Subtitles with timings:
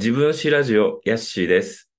[0.00, 1.90] 自分史ラジオ、ヤッシーです。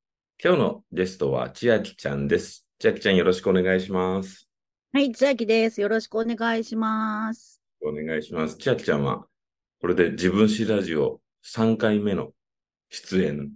[0.43, 2.65] 今日のゲストは千秋ちゃんです。
[2.79, 4.49] 千秋ちゃんよろしくお願いします。
[4.91, 5.81] はい、千秋です。
[5.81, 7.61] よろしくお願いします。
[7.79, 8.57] お願いします。
[8.57, 9.27] 千秋ちゃんは、
[9.81, 12.31] これで自分史ラジオ3回目の
[12.89, 13.51] 出演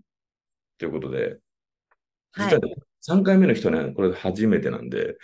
[0.78, 1.40] ということで、
[2.34, 5.16] はい実はね、3回目の人ね、これで初めてなんで、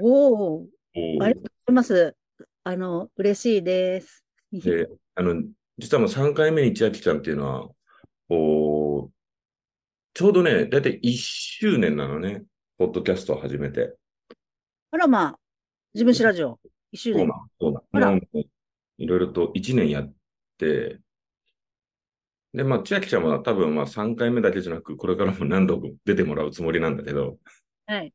[0.00, 0.66] おお、
[0.96, 2.16] ありがとうございます。
[2.64, 4.24] あの、嬉しいです。
[4.50, 5.40] で、あの、
[5.78, 7.70] 実はもう3回目に千秋ちゃんっていうのは、
[8.28, 9.10] おー
[10.14, 12.44] ちょうどね、だいたい1周年なのね、
[12.76, 13.96] ポッドキャストを始めて。
[14.90, 15.38] あら、まあ、
[15.94, 16.60] 自分史ラジオ、
[16.92, 17.34] 一周年そうな。
[17.34, 18.16] の、そうあらなの。
[18.16, 18.42] もう
[18.98, 20.14] いろいろと1年やっ
[20.58, 21.00] て、
[22.52, 27.38] で、まあ、千秋ちゃんは多分まあ3回目だけじゃなく、これからも何度も出てもらうつもりなんだけど、
[27.86, 28.12] はい。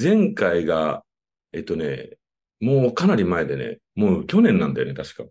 [0.00, 1.04] 前回が、
[1.52, 2.10] えっとね、
[2.60, 5.24] もうかなり前でね、もう去年なんだよね、確か。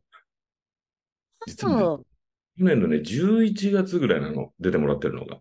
[1.47, 2.08] そう。
[2.59, 5.39] 去年のね、11月ぐらいなの、出てもらってるのが。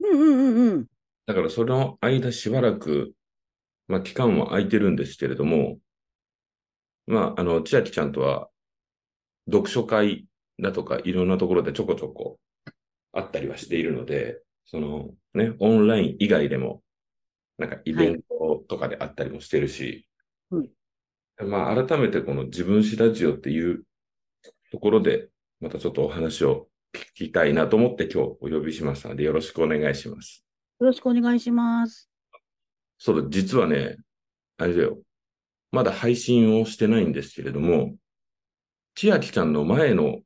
[0.00, 0.86] うんうんうんうん。
[1.26, 3.12] だからその間しばらく、
[3.86, 5.78] まあ期間は空いてるんですけれども、
[7.06, 8.48] まあ、あの、千秋ちゃんとは、
[9.46, 10.26] 読書会
[10.58, 12.38] だとかいろんなところでちょこちょこ
[13.12, 16.82] あったりはしているので、そのね、オンライン以外でも、
[17.58, 20.08] なんかイベントとかであったりもしてるし、
[20.50, 20.70] うん
[21.46, 23.82] まあ改めてこの自分史ラジオっていう
[24.70, 25.28] ところで、
[25.64, 30.44] またちょっとお話を聞きたいなと思って今日お呼びしましたので、よろしくお願いします。
[30.78, 32.10] よろしくお願いします。
[32.98, 33.96] そうだ、実はね、
[34.58, 34.98] あれだよ。
[35.72, 37.94] まだ配信をしてないんですけれども、
[38.94, 40.18] 千秋ちゃんの前の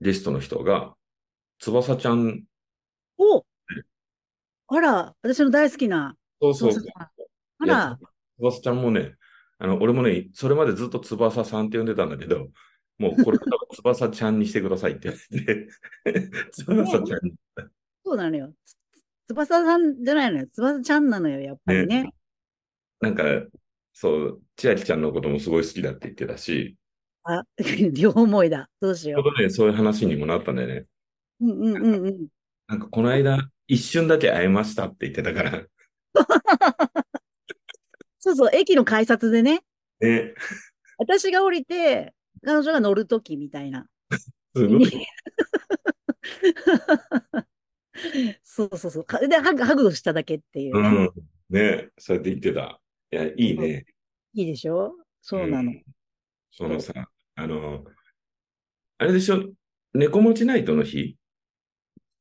[0.00, 0.94] ゲストの人が、
[1.58, 2.44] 翼ちゃん、
[3.18, 3.44] お
[4.68, 6.72] あら、私の大好きな、そうそう。
[7.58, 7.98] あら、
[8.38, 9.16] 翼ちゃんもね、
[9.58, 12.46] あの、俺もね、それまでずっと翼さんって呼んでたんだけど、
[12.98, 13.38] もうこれ
[13.74, 15.68] 翼ちゃんにしてくださいって言って、
[16.52, 17.34] 翼ちゃんに。
[18.04, 18.52] そうなのよ。
[18.66, 18.76] つ
[19.28, 20.46] 翼さんじゃないのよ。
[20.52, 22.12] 翼ちゃんなのよ、やっぱりね。
[23.00, 23.24] なんか、
[23.92, 26.76] そう、千秋ちゃんのこともすごい好きだって言ってたし、
[27.24, 27.42] あ、
[27.92, 28.68] 両思いだ。
[28.80, 30.86] どうしようそういう話にもなったんだよね。
[31.40, 31.46] う。
[31.46, 32.28] うんうんうんうん。
[32.68, 35.66] なんかこの間、一瞬だけ会えましたって言ってたから、
[38.18, 39.62] そうそう、駅の改札でね、
[40.00, 40.34] ね、
[40.98, 43.86] 私が降りて、彼女が乗るときみたいな。
[44.56, 45.06] すごい。
[48.42, 49.04] そうそうそう。
[49.04, 50.88] かで、ハグ、ハグをしただけっていうね。
[51.50, 51.56] うん。
[51.56, 52.80] ね、そうやって言ってた。
[53.12, 53.86] いや、いいね。
[54.32, 54.94] いいでしょ？
[55.20, 55.70] そうなの。
[55.70, 55.82] ん
[56.50, 56.92] そのさ、
[57.36, 57.84] あの、
[58.98, 59.52] あれでしょ、
[59.92, 61.16] 猫持ちナイトの日、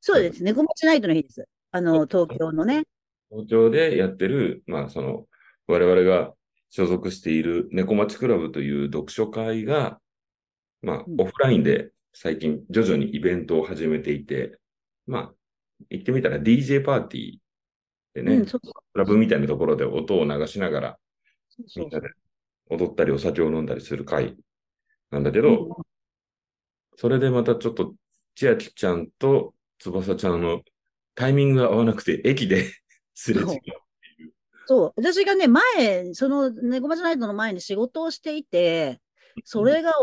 [0.06, 0.44] そうです。
[0.44, 1.48] 猫持ちナイトの日です。
[1.72, 2.84] あの、東京のね。
[3.30, 5.28] 東京でやってる、まあ、その、
[5.66, 6.34] 我々が
[6.70, 10.02] 所属している猫町クラブという読書会が、
[10.84, 11.22] まあう、ん。
[11.22, 14.60] オフラインで最近徐々にイベントを始めていて、
[15.08, 15.34] まあ、
[15.90, 17.38] 言ってみたら DJ パーティー
[18.14, 18.48] でね、うん、
[18.94, 20.98] ラブみたいなところで音を流しながら、
[21.76, 22.10] みんなで
[22.70, 24.38] 踊ったりお酒を飲んだりする会
[25.10, 25.78] なんだけうんど、
[26.98, 27.96] それでまたちょっと
[28.36, 30.62] 千秋ちゃんと翼ちゃんの
[31.16, 32.66] タイミングが合わなくて、駅で
[33.14, 33.60] すれ違う。
[34.66, 34.94] そう。
[34.96, 39.02] 私がね、前、その猫町ナイトの前に仕事をしていて、
[39.44, 39.94] それが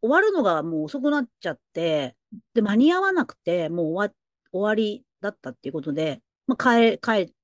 [0.00, 2.16] 終わるのがもう遅くなっちゃって、
[2.54, 4.14] で、間に合わなくて、もう終わ
[4.52, 7.34] 終わりだったっていうことで、まあ、帰、帰、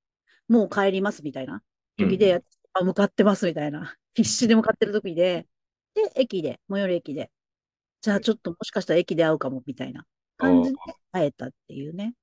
[0.48, 1.62] もう帰りますみたいな
[1.98, 2.42] 時で、
[2.72, 5.46] あ、向かってますみたいな、 必死で向かってる時で、
[5.94, 7.30] で、駅で、最寄り駅で、
[8.00, 10.76] じゃあちょっともしかしたら駅で会うかもみたいな感じで
[11.12, 12.14] 会えたっていうね。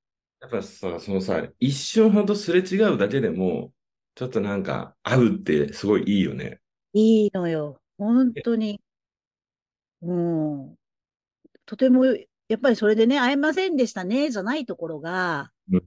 [0.42, 3.74] やっぱさ、そのさ、一瞬ほんとすれ違うだけでも、
[4.16, 6.60] ちょっとなんか会うってすごいいいよね。
[6.94, 7.82] いいのよ。
[7.98, 8.82] 本当に。
[10.02, 10.76] うん。
[11.66, 15.84] とても、やっぱりそれでね、会えませんでしたね、じゃないところが、うん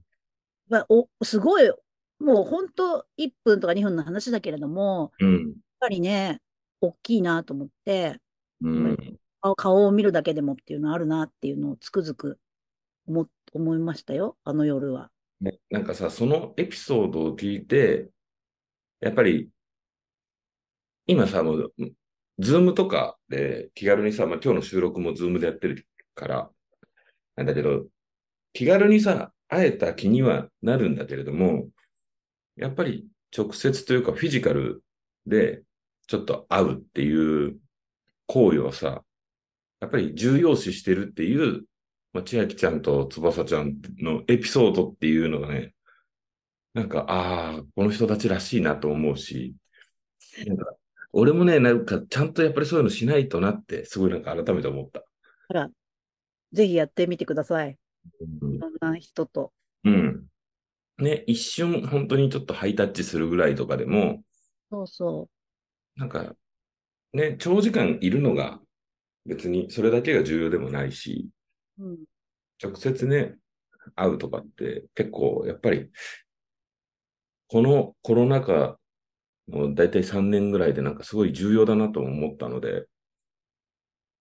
[0.67, 1.71] まあお、すごい、
[2.19, 5.33] もう本当1分とか2分の話だけれども、うん。
[5.33, 6.41] やっぱりね、
[6.81, 8.19] 大きいなと思って、
[8.61, 9.19] うん。
[9.41, 12.39] 顔顔を見るだけでもっていうのあるなっていうのをつくづく
[13.07, 15.11] 思、思いましたよ、あの夜は。
[15.41, 18.09] ね、なんかさ、そのエピソードを聞いて、
[19.01, 19.49] やっぱり、
[21.05, 21.73] 今さ、もう、
[22.39, 26.49] ズームとかで気軽にさ、まあ、今日の収録もズームでやってるから、
[27.35, 27.85] なんだけど、
[28.53, 31.67] 気軽にさ、会えた気にはなるんだけれども、
[32.55, 34.83] やっぱり直接というかフィジカル
[35.27, 35.63] で
[36.07, 37.57] ちょっと会うっていう
[38.27, 39.03] 行為をさ、
[39.81, 41.65] やっぱり重要視してるっていう、
[42.13, 45.73] まあ、千秋ちゃんと翼ちゃんのエピソードっていうのがね、
[46.73, 49.55] なんか、ああ、この人たちらしいなと思うし、
[50.45, 50.75] なんか、
[51.17, 55.01] 俺もね、なんか、ちゃんとやっぱりそういうのしないとなって、すごいなんか改めて思った。
[55.47, 55.69] あら、
[56.51, 57.77] ぜひやってみてください。
[58.41, 59.53] うんいろんな人と。
[59.85, 60.25] うん。
[60.97, 64.23] ね、一瞬本当にちょっとハイタッチするぐらいとかでも、
[64.69, 65.29] そうそ
[65.95, 66.35] なんか、
[67.13, 68.59] ね、長時間いるのが
[69.25, 71.29] 別にそれだけが重要でもないし、
[71.79, 71.85] う。
[71.85, 71.97] うん。
[72.61, 73.35] 直接ね、
[73.95, 75.89] 会うとかって結構やっぱり、
[77.47, 78.77] このコロナ禍の
[79.47, 82.87] 大体3年ぐらいでなんかすごい重要だなと思ったので、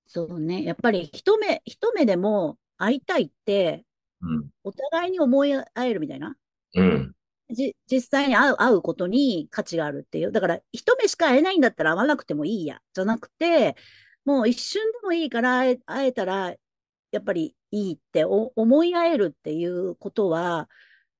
[0.06, 0.62] そうね。
[0.64, 3.84] やっぱり一目、一目でも会いたいって、
[4.20, 4.50] うん。
[4.64, 6.36] お互いに思い合えるみたいな。
[6.74, 7.14] うん。
[7.50, 10.32] じ、実際に会う、会うことに価値があるっていう。
[10.32, 12.80] だから、一目しか会えないんだったら会わなくてもいいや。
[12.94, 13.76] じゃなくて、
[14.24, 16.54] もう一瞬でもいいから会え、会えたら、
[17.12, 20.68] やっぱりいいってお思い合えるっていうことは、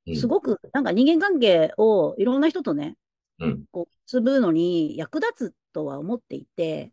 [0.06, 2.94] うんすごく、なんか人間関係をいろんな人とね、うん。
[3.72, 6.92] こう、結ぶのに役立つとは思っていて、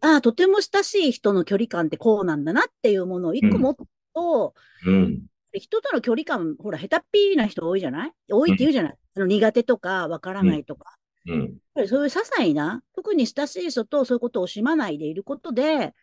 [0.00, 3.78] ああ、とても親しい人の距離感ってこうなんだなっていうものを一個持つ
[4.14, 4.54] と、
[4.86, 5.22] うん。
[5.52, 8.12] 人との距離感、ほら、下手っぴーな人多いじゃない？
[8.30, 10.96] 多いって言うじゃない、あの苦手とか、わからないとか。
[11.26, 11.40] うん。
[11.40, 15.94] やっぱりそういう些細な、特に親しい人とそういうことを惜しまないでいることで、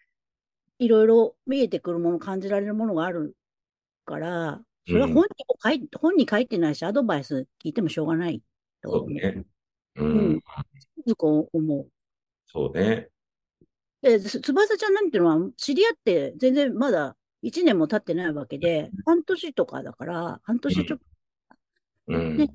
[0.78, 3.36] いろいろ見えてくるもの、感じられるものがある
[4.06, 8.42] から、それは本にも書い本に書いてないし、アドバイス聞いてもしょうがない。
[8.84, 9.44] そうね。
[9.96, 10.40] ううん
[11.54, 11.88] 思う。
[12.48, 13.10] そうね。
[14.02, 21.06] で、つ翼ちゃんなんていうのは、知り合って全然まだ1年も経ってないわけで、半年とかだから、半年ちょっと、
[22.08, 22.38] うん。
[22.38, 22.50] ね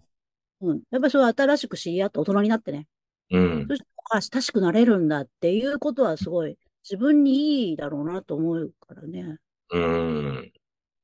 [0.61, 0.83] うん。
[0.91, 2.87] やっぱりそう新しく知り合って大人になってね、
[3.31, 3.77] うんそ。
[3.77, 9.39] して、あ、親しくなれるんだっていうことはすごい自分にいいだろうなと思うからね。
[9.71, 10.53] うん。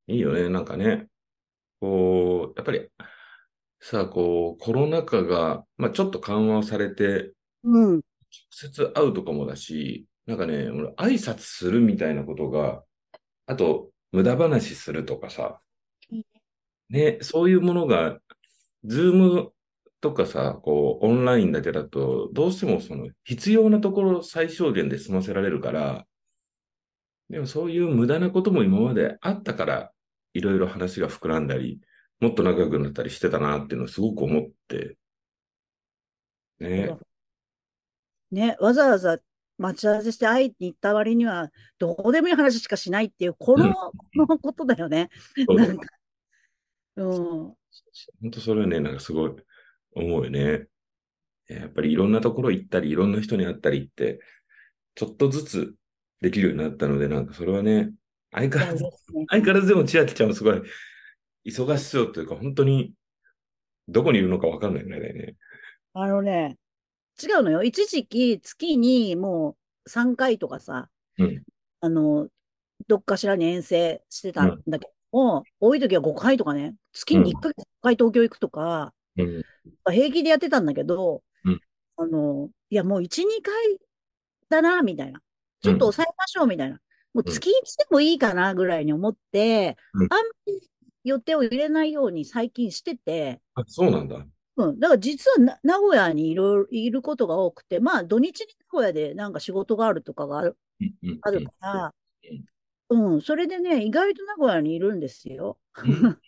[0.06, 0.49] いいよね。
[0.49, 1.06] なんかね。
[1.81, 2.88] こう、やっぱり、
[3.81, 7.32] さあ、こう、コロナ禍が、まあ、ちょっと緩和されて、
[7.65, 7.94] うん。
[7.94, 8.03] 直
[8.50, 12.82] 接会うとかもだし、なんかね、俺挨拶するみたいなことが、
[13.47, 15.61] あと、無駄話するとかさ、
[16.91, 18.19] ね、そういうものが、
[18.85, 19.53] ズーム
[20.00, 26.06] とかさ、こう、オンラインだけだと、どうしてもその、必要なところ最小限で済ませられるから、
[27.31, 29.93] でもそういう無駄なことも今まであったから、
[30.35, 31.81] いろいろ話が膨らんだり、
[32.20, 34.96] もっと仲良くなったりしてたなっていうのをすごく思って、
[36.58, 36.96] ね。
[38.31, 39.19] ね、わざわざ
[39.58, 45.11] 待ち合わせして会いに行った割には、どうでもいい話しかしないっていう、この、このことだよね。
[45.49, 45.87] なんか、
[46.96, 47.08] うん。
[47.08, 47.56] 本
[48.31, 49.34] 当それはね、なんかすごい
[49.94, 50.67] 思うよね。
[51.49, 54.20] やっぱりいろんなところ行ったり、いろんな人に会ったりって、
[54.94, 55.75] ちょっとずつ
[56.20, 57.93] できるようになったので、なんかそれはね、
[58.31, 58.90] 相変わらず、ね
[59.28, 60.62] 相変わらずでも千秋ちゃんはすごい
[61.44, 62.92] 忙しそうというか、本当に
[63.88, 65.37] どこにいるのかわかんないぐらいだよね。
[65.94, 66.56] あのね、
[67.22, 67.62] 違うのよ。
[67.62, 70.88] 一時期、月にもう3回とかさ、
[71.19, 71.42] うん
[71.81, 72.28] あの、
[72.87, 79.43] どっかしらに遠征してたんだけども、多い時は5回とかね、月に1ヶ月5回東京行くとか、うん。
[79.90, 81.60] 平気でやってたんだけど、うん
[81.96, 83.78] あの、いやもう1、2回
[84.48, 85.20] だな、みたいな。
[85.62, 86.78] ちょっと抑えましょう、みたいな。
[87.12, 90.16] もう月1でもいいかな、ぐらいに思って、うんあんま
[90.46, 90.69] り
[91.05, 94.25] 予定を入れないように最近してて、あ、そうなんだ。
[94.56, 94.79] うん。
[94.81, 101.94] だから実はな名古屋にいろいることが多くて、まあ土日に名古屋でなんか仕事があるとかがあるうんうんあるから、
[102.91, 103.22] うん。
[103.22, 105.58] それでね、意外と名古屋にいるんですよ。
[105.84, 106.19] うん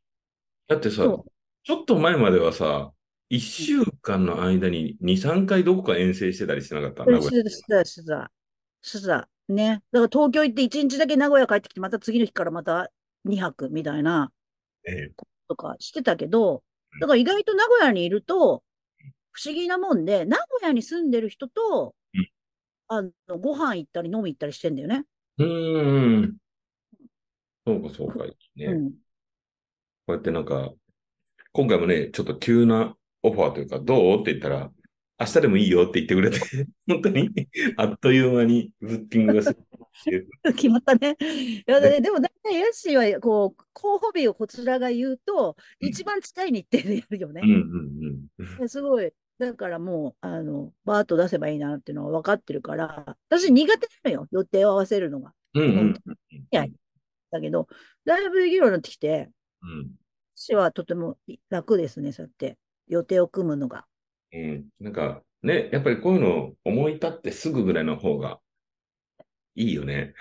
[0.69, 1.27] だってさそ、
[1.65, 2.93] ちょっと前まではさ、
[3.29, 7.05] 一週間の間に2、3回どこか遠征してたりしてなかった？
[7.05, 7.51] 名古屋。
[7.51, 8.31] してた、してた、
[8.81, 9.29] してた。
[9.49, 9.83] ね。
[9.91, 12.91] だから東京行って1日だけ名古屋帰ってきて、また次の日からまた
[13.27, 14.42] 2泊みたいな、ええ
[15.49, 16.63] とかしてたけど、
[17.01, 18.63] だから意外と名古屋にいると、
[19.31, 22.29] 不思議なもんで、名古屋に住んでる人とうん、
[22.89, 25.05] あの、ご飯行ったり飲み行ったりしてんだよね。
[25.39, 26.37] うーん。
[27.67, 28.27] そうか、そうか。
[28.57, 28.67] ね。
[28.67, 28.91] うん。
[28.91, 28.97] こ
[30.09, 30.73] うやってなんか、
[31.53, 34.21] 今回もね、ちょっと急なオファーというか、どう？
[34.21, 34.71] って言ったら、
[35.21, 36.41] 明日でもいいよって言ってくれて、
[36.89, 37.31] 本当に
[37.77, 39.59] あっという間にブッキングがする。
[40.57, 41.17] 決まったね。
[41.21, 47.51] いやででも大体、ヤッシーは、こう、候補日をこちらが言うと、うん一番近い日程でやるよねうん。
[47.51, 48.59] うんうん。
[48.59, 49.13] ですごい。
[49.39, 55.35] だからもう、あの、バーッと出せばいいなっていうのは分かってるから、私苦手なのよ、予定を合わせるのが。
[55.55, 55.95] うんうん
[56.51, 56.67] や
[57.31, 57.67] だけど、
[58.05, 59.31] だいぶできるようになってきて、
[59.63, 59.91] うん。
[60.37, 61.19] 私はとても
[61.51, 62.59] 楽ですね、そうやって
[62.89, 63.87] 予定を組むのが。
[64.33, 64.69] うん。
[64.81, 68.39] なんか、ね、やっぱりこういうの思い立ってすぐぐらいの方が
[69.55, 70.15] いいよね。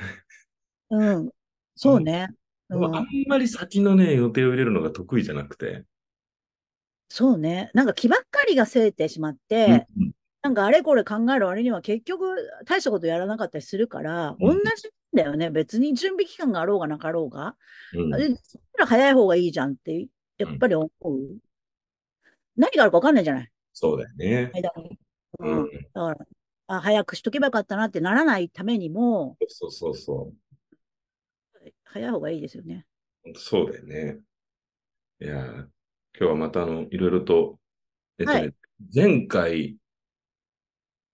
[0.90, 1.30] うん。
[1.76, 2.28] そうね。
[2.70, 5.84] うんあんまり先のね、予定を入れるのが得意じゃなくて。
[7.10, 7.70] そうね。
[7.74, 10.12] なんか気ばっかりがせいてしまって、うん
[10.44, 12.36] なんかあれこれ考える割には結局
[12.66, 15.52] 大したことやらなかったりするから、うん同じだよね。
[15.52, 17.56] 別に準備期間があろうがなかろうが。
[17.94, 18.10] うん。
[18.10, 18.36] で
[18.86, 20.08] 早い方がいいじゃんって、
[20.38, 21.10] やっぱり思う？
[22.56, 23.52] 何があるか分かんないじゃない。
[23.74, 24.52] そうだよね。
[25.40, 25.70] ううんん。
[25.94, 26.26] だから、
[26.76, 30.32] あ、早くしとけばよかったなってならないためにも、そうそうそ
[31.84, 32.86] 早い方がいいですよね。
[33.26, 33.38] う。
[33.38, 34.20] そうだよね。
[35.20, 35.70] いやー、今
[36.18, 37.60] 日はまたあの、いろいろと、
[38.18, 38.56] えっとね、はい
[38.94, 39.78] 前回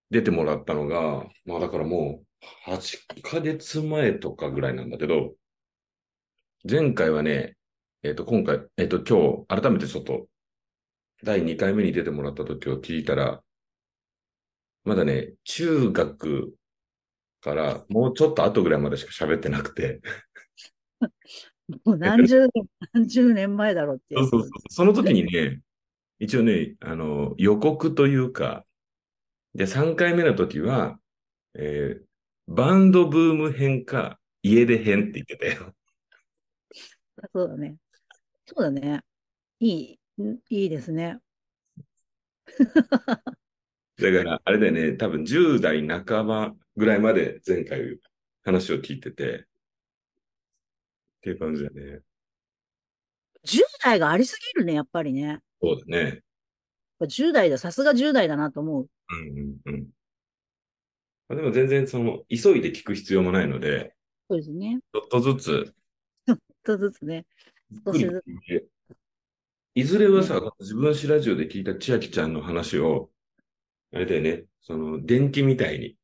[0.10, 2.24] 出てもらったのが、まあだからも
[2.66, 5.34] う8ヶ月前とかぐらいなんだけど、
[6.70, 7.58] 前回はね、
[8.04, 10.28] えっと、今回、えっと、今日、改めてちょっと、
[11.24, 13.44] 第2回目に出てもらった時を聞いたら、
[14.88, 16.56] まだね、中学
[17.41, 20.00] からもうちょっと後ぐらいまでしか喋ってなくて、
[21.84, 22.51] もう何十年、
[22.94, 24.62] 何十年前だろうってやつそうそうそう。
[24.70, 25.60] その時にね、
[26.20, 28.65] 一応ね、あの、予告というか、
[29.53, 31.00] で、3回目の時は、
[31.53, 32.08] えー
[32.50, 35.74] バンドブーム編か、家出編って言ってたよ。
[37.34, 37.75] そうだね。
[38.46, 39.01] そうだね。
[39.60, 41.20] いい、んいいですね。
[44.00, 48.00] だから、あれだよね、多分10代半ばぐらいまで前回
[48.44, 52.01] 話を聞いてて、っていう感じだね。
[53.46, 55.39] 10代がありすぎるね、やっぱりね。
[55.62, 56.22] そうだね。
[57.00, 58.89] ぱ10代だ、さすが10代だなと思う。
[59.10, 59.88] うんうんうん。
[61.30, 63.96] まあでも全然その、急いで聞く必要もないので、
[64.30, 64.80] そうですね。
[64.94, 65.74] ちょっとずつ、
[66.27, 67.25] ちょっとずつね。
[67.72, 68.63] ゆっくり聞
[69.75, 73.12] いずれはさ、自分史ラジオで聞いた千秋ちゃんの話を、
[73.98, 75.98] あれだよね、その、電気みたいに、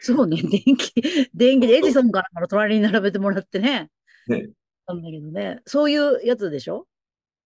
[0.00, 0.92] そうね、 電気、
[1.34, 3.90] 電気でエジソンからの隣に並べてもらってね。
[4.28, 4.48] ね。
[4.86, 5.60] なんだけどね。
[5.66, 6.86] そういうやつでしょ？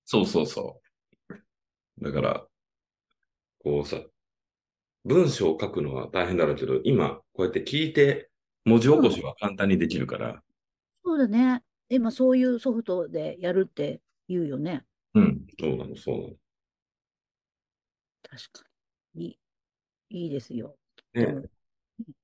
[0.04, 0.82] そうそうそ
[1.30, 2.04] う。
[2.04, 2.46] だから、
[3.60, 4.02] こうさ、
[5.06, 8.28] 文章を書くのは大変だろうけど、今、こうやって聞いて、
[8.66, 10.42] 文字起こしは簡単にできるから、
[11.02, 11.62] そうだね。
[11.88, 14.84] 今そういうソフトでやるって言うよね。
[15.14, 16.28] うん、そうなの、そうなの。
[18.24, 18.67] 確かに。
[19.14, 19.38] いい、
[20.10, 20.76] いいですよ。
[21.14, 21.42] ね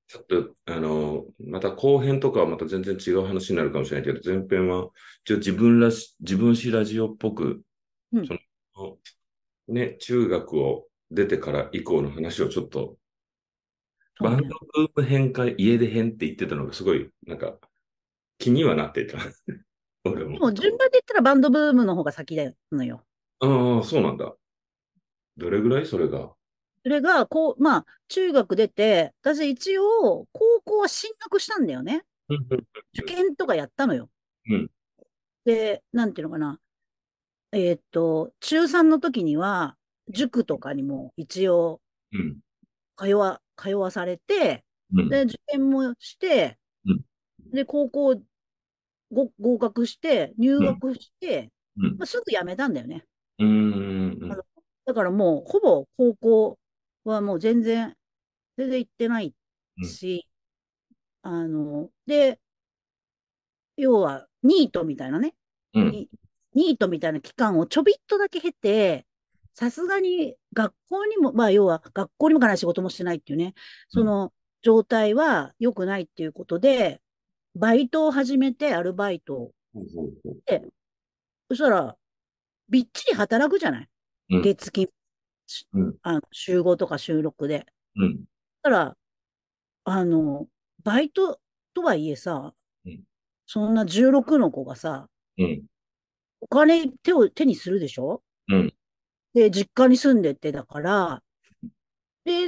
[0.07, 4.89] ちょっと、あの、また後編とかはまた全然違う話になるかもしれないけど、前編は、
[5.23, 7.63] 一応自分らし、自分史ラジオっぽく、
[8.13, 8.35] うんそ
[8.77, 8.97] の、
[9.67, 12.97] ね、中学を出てから以降の話をちょっと、
[14.19, 14.43] バンド
[14.75, 17.57] ブーム編か家出編って言ってたのがすごい、なんか、
[18.37, 19.17] 気にはなっていた。
[20.05, 20.33] 俺も。
[20.33, 23.03] でも順番で言ったらバンドブームの方が先だのよ。
[23.39, 24.35] ああ、そうなんだ。
[25.35, 25.85] どれぐらい？
[25.85, 26.34] それが。
[26.85, 32.03] それが、こう、まあ、中学出て、私一応、高校は進学したんだよね。
[32.93, 34.07] 受験とかやったのよ。
[34.47, 34.69] うん
[35.45, 36.59] で、なんていうのかな。
[37.51, 39.77] えーっと、中3の時には、
[40.09, 42.37] 塾とかにも一応うん。
[42.97, 44.63] 通わ、通わされて、
[44.93, 45.09] うん。
[45.09, 47.01] で、受験もして、うん
[47.51, 48.21] で、高校
[49.11, 53.05] ご合格して、入学して、うんまあ、すぐ辞めたんだよね。
[54.85, 56.59] だからもう、ほぼ高校
[57.09, 57.95] はもう全然、
[58.57, 59.33] 全然行ってない
[59.83, 60.27] し、
[61.21, 62.39] あの、で、
[63.77, 65.33] 要は、ニートみたいなね、
[65.73, 65.91] うん。
[65.91, 66.09] ニ
[66.53, 69.05] ニートみたいな期間をちょびっとだけ経て、
[69.53, 73.53] さすがに学校にも、まあ要は学校にも行かない仕事もしてないっていうね、
[73.89, 74.31] その
[74.61, 77.01] 状態は良くないっていうことで、
[77.55, 79.51] バイトを始めて、アルバイトを。
[81.49, 81.97] そしたら、
[82.69, 83.89] びっちり働くじゃない、
[84.31, 84.41] うん。
[84.41, 84.91] 月金、し
[85.73, 87.65] うんあの週5とか週6で。
[87.95, 88.25] うん。
[88.63, 88.97] たら、
[89.85, 90.47] あの、
[90.83, 91.39] バイト
[91.73, 92.53] とはいえさ、
[92.85, 93.03] うん
[93.47, 95.63] そんな16の子がさ、うん。
[96.41, 98.23] お金手を手にするでしょ？
[98.47, 98.73] うん。
[99.35, 101.21] で、実家に住んでてだから、
[102.25, 102.47] で、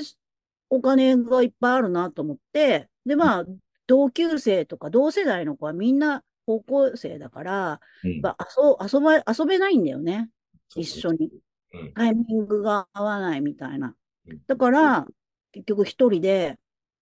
[0.70, 3.46] お金がいっぱいあるなと思って、で、まあ、
[3.86, 8.22] 同級生とか同世代の子はみんな高校生だから、うん。
[8.22, 8.48] まあ、
[8.89, 10.30] 遊遊ば、遊べないんだよね。
[10.75, 11.30] 一緒に。
[11.79, 11.93] うん。
[11.93, 13.96] タイミングが合わないみたいな
[14.27, 14.39] うん。
[14.48, 15.05] だから、
[15.51, 16.57] 結局一人で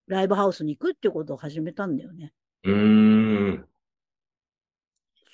[0.07, 2.33] ライブハウスに行くっていうことを始めたんだよね。
[2.63, 3.65] うーん。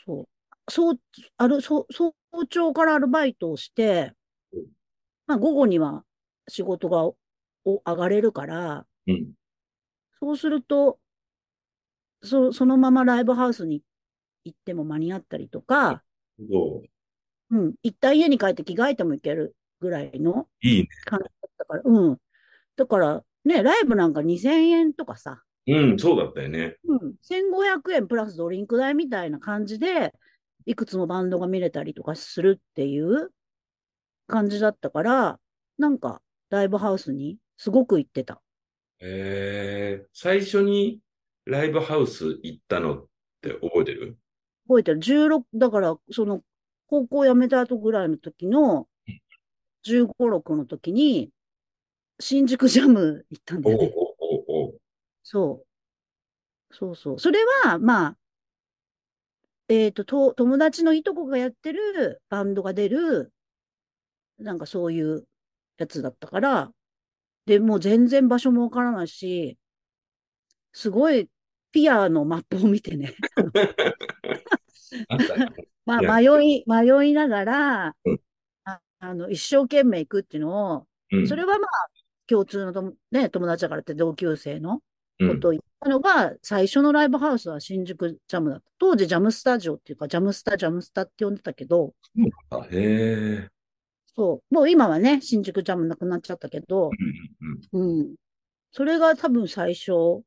[0.05, 0.27] そう。
[0.69, 0.99] そう、
[1.37, 2.13] ある、そう、早
[2.49, 4.13] 朝からアルバイトをして
[4.53, 4.65] うん、
[5.27, 6.03] まあ午後には
[6.47, 7.17] 仕事がお
[7.65, 9.31] 上がれるから、うん。
[10.19, 10.99] そうすると、
[12.23, 13.81] そ、そのままライブハウスに
[14.45, 16.03] 行っても間に合ったりとか、
[17.51, 20.89] うん、一旦家に帰って着替えても行けるぐらいのいいね。
[21.05, 22.17] 感じだったから、うん。
[22.75, 26.77] だから、ね、ライブなんか2000円とかさ、うん、そうだったよね。
[26.87, 30.13] うん、1500円プラスドリンク代みたいな感じで、
[30.65, 33.31] いくつもバンドが見れたりとかするっていう
[34.27, 35.39] 感じだったから、
[35.77, 38.41] なんかライブハウスにすごく行ってた。
[38.99, 40.99] えー、最初に
[41.45, 43.07] ライブハウス行ったのっ
[43.41, 44.17] て覚えてる？
[44.67, 44.99] 覚えてる。
[44.99, 46.41] 16、だから、その、
[46.91, 48.89] 高校辞めた後ぐらいの時の、
[49.83, 51.31] 15、6の時に、
[52.19, 53.93] 新宿ジャム行ったんだよね。
[55.23, 55.63] そ
[56.69, 56.75] う。
[56.75, 57.19] そうそう。
[57.19, 58.17] それは、まあ、
[59.69, 63.31] えっと、と、友達のいとこがやってるバンドが出る、
[64.37, 65.25] なんかそういう
[65.77, 66.73] やつだったから、
[67.45, 69.57] で、もう全然場所もわからないし、
[70.73, 71.29] すごい
[71.71, 73.13] ピアのマップを見てね
[75.85, 78.19] まあ、迷い、迷いながらうん、
[78.65, 81.67] ああの、一生懸命行くっていうのを、うんそれはまあ、
[82.27, 84.81] 共通のとも、ね、友達だからって同級生の
[85.19, 88.65] うんことを言ったのが、最初のライブハウスは新宿ジャムだった。
[88.79, 91.93] 当時ジャムスタジオっていうか、ジャムスタ、ジャムスタって呼んでたけど、
[92.49, 93.49] あへえ。
[94.15, 96.89] そう、もう今はね、新宿ジャムなくなっちゃったけど、
[97.71, 98.15] うんうんうん。
[98.71, 100.23] それが多分最初の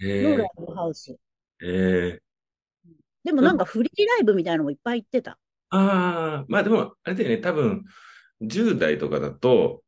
[0.00, 1.12] ライブハウス。
[1.12, 1.16] へ
[1.60, 2.20] え。
[3.24, 5.38] でもなんかフリーライブみたいなのもいっぱい行ってた。
[5.70, 7.84] ああ、まあでも、あれだよね、多分、
[8.40, 9.84] 10代とかだと、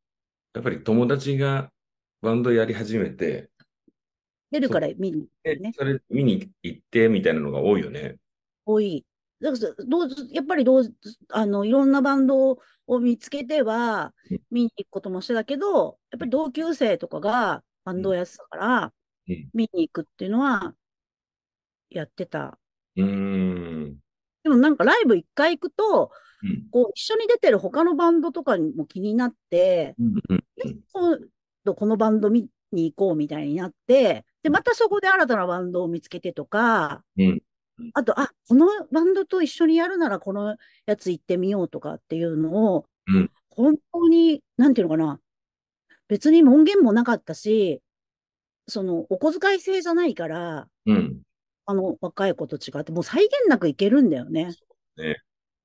[0.54, 1.72] やっぱり友達が
[2.20, 3.50] バンドやり始めて、
[4.50, 5.72] 出るから見に行ってでね。
[5.76, 8.16] それ見に行ってみたいなのが多いよね。
[8.66, 9.04] 多い。
[9.40, 10.94] だからどうやっぱりどう
[11.30, 18.92] あのいろんなバンドを見つけてはうん見に行くこともしてたけど、やっぱり同級生とかがバンドをやってたから、
[19.28, 20.74] うん見に行くっていうのは
[21.90, 22.58] やってた。
[22.96, 23.96] うーん。
[24.42, 26.10] でもなんかライブ一回行くと、
[26.42, 26.68] うん。
[26.70, 30.44] こう一緒に出てる他のバンドとかにも気になって、うんうん
[30.92, 31.18] 今
[31.64, 37.42] 度このバンド見に行こうみたいになって、で、またそこで新たなバンドを見つけてとか、うん。
[37.94, 40.56] あと、あ、このバンドと一緒にやるならこの
[40.86, 43.30] やつ行ってみようとかっていうのを、うん。
[43.50, 45.20] 本当に、なんていうのかな、
[46.08, 47.80] 別に門限もなかったし、
[48.68, 51.22] その、お小遣い制じゃないから、うん。
[51.66, 54.54] あの、若い子と違って、もう際限なく行けるんだよね。
[54.96, 55.16] ね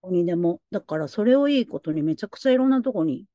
[0.01, 0.61] どこにでも。
[0.71, 3.25] だから、それをいいことに、めちゃくちゃいろんなとこに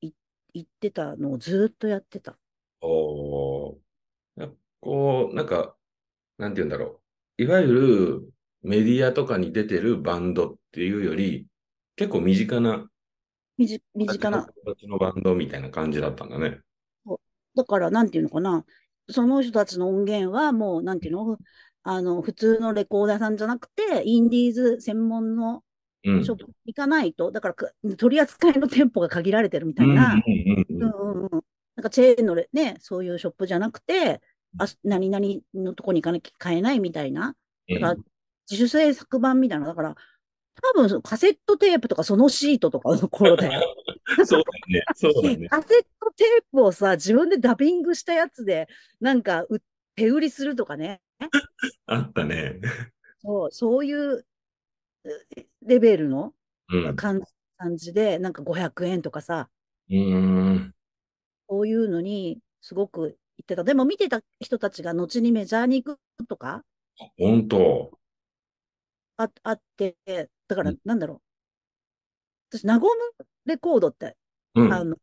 [0.00, 0.12] い
[0.54, 2.38] 行ってたのをずーっとやってた。
[2.80, 3.78] お
[4.80, 5.74] こう、なんか、
[6.38, 7.00] なんて言うんだろ
[7.38, 7.42] う。
[7.42, 11.46] いわゆるメディアとかに出てるバンドっていうより、
[11.96, 12.88] 結構身近な、
[13.56, 13.66] 身
[14.06, 14.46] 近な。
[14.64, 16.60] 形のバンドみたいな感じだったんだね。
[17.56, 18.64] だから、なんていうのかな。
[19.10, 21.38] その人たちの音源はもう、なんていうの？
[21.82, 25.62] あの、普通のレコーダーさんじゃなくて、インディーズ専門の
[26.04, 26.24] うん。
[26.24, 31.44] ショップに行かないと、だからか、取り扱いの店舗が限られてるみたうんうんいな、うんうんうんうんうん。
[31.74, 34.20] なんかチェーンのレね、そういうショップじゃなくて、
[34.58, 37.34] あ、何々のとこに行かなきゃ買えないみたいな。
[37.68, 37.94] だから、
[38.48, 39.66] 自主制作版みたいな。
[39.66, 39.96] だから、
[40.74, 43.74] 多分カセットテープとかそのシートとかの 頃だよ。
[44.24, 44.82] そうだね。
[44.94, 45.48] そうだね。
[45.48, 48.68] カセットテープをさ、自分でダビングしたやつで、
[49.00, 49.60] なんかう、
[49.96, 51.00] 手売りするとかね。
[51.86, 52.60] あったね。
[53.20, 54.26] そう、そういう
[55.36, 56.34] えレベルの
[56.70, 56.96] うん。
[56.96, 57.22] 感
[57.56, 59.48] 感じで、なんか500円とかさ、
[59.90, 60.14] うー
[60.54, 60.74] ん。
[61.48, 63.10] そういうのにすごく言
[63.42, 63.64] ってた。
[63.64, 66.64] でも見てた人たちが後にメジャーに行くとか？
[67.18, 67.97] 本当。
[69.18, 69.96] ああって、
[70.46, 71.14] だからうんなんだろ
[72.50, 72.56] う。
[72.56, 74.16] 私、ナゴムレコードって、
[74.54, 74.72] うん。
[74.72, 74.96] あの、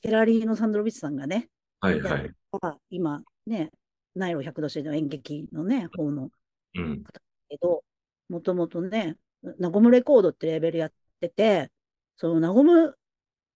[0.00, 1.48] ケラリーノ・サンドロビッチさんがね、
[1.80, 2.30] はいはい。
[2.62, 3.70] あ今ね、
[4.14, 6.30] ナイロ100度しての演劇のね、方の
[6.74, 7.04] うん。
[7.48, 7.84] けど、
[8.28, 9.16] もともとね、
[9.58, 11.70] ナゴムレコードってレーベルやってて、
[12.16, 12.96] そのナゴム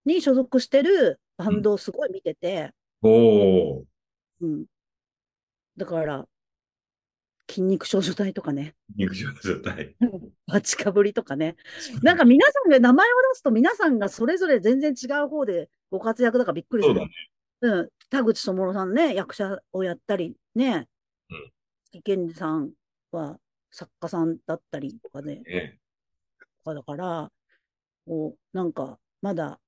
[0.05, 3.83] に所属してるバンドをすごい見てて、おー。
[4.41, 4.65] うん。
[5.77, 6.27] だから、
[7.49, 9.95] 筋肉少女隊とかね、肉状状態。
[10.47, 11.55] バチかぶりとかね、
[12.01, 16.95] なんか皆さんが名前を出すと皆さんがそれぞれ全然違う方でご活躍だからびっくりする。
[16.95, 17.05] そうだ。
[17.07, 17.11] ね。
[17.61, 20.87] うん、田口智さんね、役者をやったりね、
[21.29, 21.51] うん。
[21.91, 22.71] 月健二さん
[23.11, 23.37] は
[23.71, 25.79] 作家さんだったりとかね、ね。
[26.63, 27.31] とかだから、
[28.05, 29.59] こう、なんか、まだ、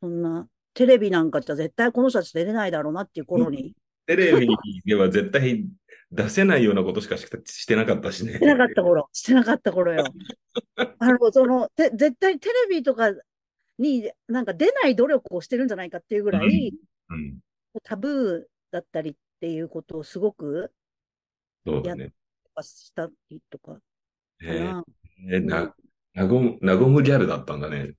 [0.00, 3.74] そんな、テレビなんかじゃ絶対この人たち出れないだろうなっていう頃に、
[4.08, 4.48] テレビ
[4.86, 5.66] では絶対
[6.10, 8.32] 出せないようなことしかししてなかったしね。
[8.32, 10.04] してなかった頃、してなかった頃よ。
[10.98, 13.12] あの、その、て絶対テレビとか
[13.78, 16.72] になんか出ない努力をしてるんじゃないかっていうぐらい、
[17.10, 17.38] うん。
[17.84, 20.72] タブーだったりっていうことをすごく
[21.66, 22.12] そうだね。
[22.62, 23.80] したりとかか
[24.40, 24.84] えな。
[25.30, 25.74] ー、な、
[26.14, 27.92] なごむ、なごむギャルだったんだね。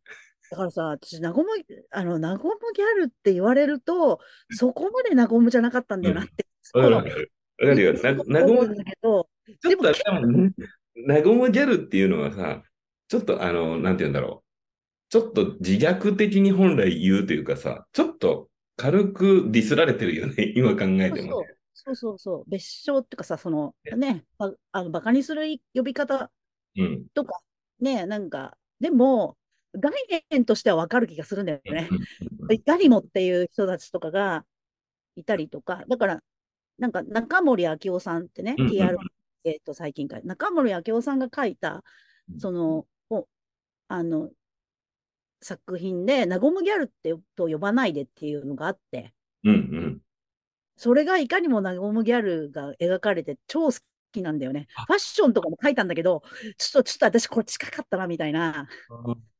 [0.51, 1.49] だからさ、私、なごむ、
[1.91, 4.19] あの、なごむギャルって言われると、
[4.51, 7.31] そこまでなごむじゃなかったんだよなって、わかるわかる。
[7.61, 7.93] わかるよ。
[7.93, 9.29] な、なごむ思うん、だけど、
[9.61, 9.91] ちょっと。
[10.95, 12.63] なごむギャルっていうのはさ、
[13.07, 14.49] ちょっとあの、なんて言うんだろう。
[15.09, 21.47] ちょっと自虐的に本来言うというかさ、ちょっと軽くディスられてるよね、 今考えてもね。
[21.73, 26.31] そうそうそう、別称っていうかさ、そのね、ばあのバカにする呼び方
[26.77, 27.07] うん。
[27.13, 27.39] とか、
[27.79, 29.37] ね、なんか、でも、
[29.75, 29.93] 概
[30.29, 31.89] 念としてはわかる気がするんだよね。
[32.51, 34.45] いかにもっていう人たちとかが
[35.15, 36.23] いたりとか、だから、
[36.77, 38.95] なんか中森明夫さんってね、TR、
[39.43, 41.83] えっと、最近書い中森明夫さんが書いた
[42.31, 42.39] う、ん。
[42.39, 43.27] その、お
[43.87, 44.29] あの、
[45.41, 50.01] 作品で、なごむギャルってと呼ばないでっていうのがあって、うんうん。
[50.75, 53.73] それがいかにもなごむギャルが描かれて超好
[54.11, 54.67] きなんだよね。
[54.87, 56.23] ファッションとかも書いたんだけど、
[56.57, 58.67] ちょっと、ちょっと私これ近かったなみたいな、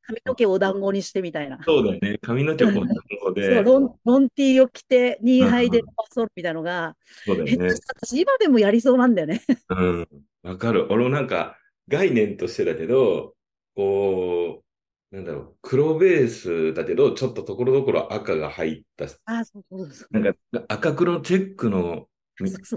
[0.09, 1.59] 髪の毛をお団子にしてみたいな。
[1.63, 2.17] そうだよね。
[2.21, 2.95] 髪の毛も団子
[3.25, 3.61] そうで。
[3.61, 6.95] ロン、ロンティーを着て、ニーハイでうんパソルみたいなのが、
[7.25, 7.67] そうだよね。
[7.67, 9.43] え私今でもやりそうなんだよね。
[9.69, 10.07] うん。
[10.41, 10.87] わかる。
[10.89, 13.35] 俺もなんか概念としてだけど、
[13.75, 14.63] こ
[15.11, 20.19] う、なんだろう、黒ベースだけど、ちょっとところどころ赤が入った、あ、そうそうそう。
[20.19, 22.07] なんか赤黒チェックの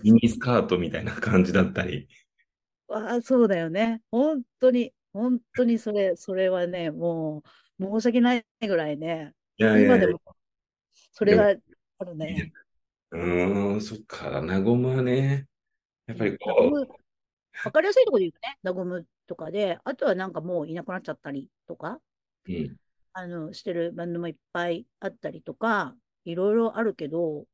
[0.02, 2.08] ミニスカートみたいな感じだったり。
[2.88, 4.02] あ、そうだよね。
[4.10, 7.42] 本当に、本当にそれ、それはね、も
[7.78, 10.20] う、申し訳ないぐらいね、いやいやいや今でも、
[11.12, 11.54] それが
[11.98, 12.52] あるね。
[13.10, 15.46] うーん、そっか、ナゴムはね、
[16.06, 16.88] やっぱりナこゴム、
[17.64, 22.00] わかりやすいところで言うとね、ナゴムとかで、あとはなんかもういなくなっちゃったりとか、
[22.48, 22.76] う、うん、
[23.12, 25.94] あの、してるバンドもいっぱいあったりとか、
[26.24, 27.44] いろいろあるけど、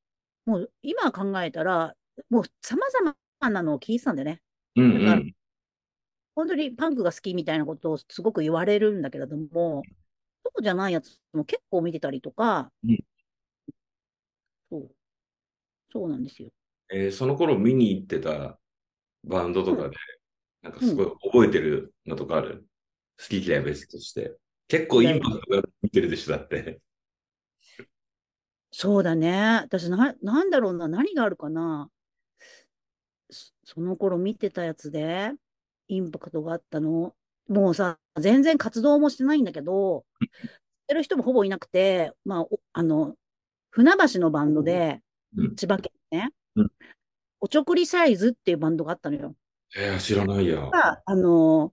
[0.46, 1.94] もう今考えたら、
[2.30, 4.40] もう様々なのを聞いてたんだよね。
[4.76, 5.34] うん、うん、
[6.38, 9.82] 本当にパンクが好きみたいなことをすごく言われるんだけれども、
[10.44, 12.98] そうじゃないやつも結構見てたりとか、うん
[14.70, 14.90] そう、
[15.92, 16.50] そうなんですよ。
[16.92, 18.56] えーその頃見に行ってた
[19.24, 19.96] バンドとかで、
[20.62, 22.64] なんかすごい覚えてるのとかある？
[23.18, 24.36] 好き嫌い別として。
[24.68, 26.80] 結構インパクトが見てるでしょ、だって。
[28.70, 29.58] そうだね。
[29.64, 31.90] 私な、なんだろうな、何があるかな。
[33.28, 35.32] そその頃見てたやつで、
[35.88, 37.14] インパクトがあったの？
[37.48, 40.28] もうさ、全然活動もしてないんだけど、し
[40.86, 43.14] てる人もほぼいなくて、まあ、おあの、
[43.70, 45.00] 船橋のバンドで、
[45.36, 46.70] うん千葉県ねうん、
[47.40, 49.34] おちょくりサイズっていうバンドがあったのよ。
[49.76, 50.60] えー、知らないや。
[50.60, 51.72] はが、あの、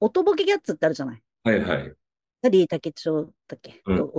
[0.00, 1.22] おとぼけキャッツってあるじゃない？
[1.46, 1.92] いはい。
[2.40, 4.10] ダディ竹町だっけ、うん。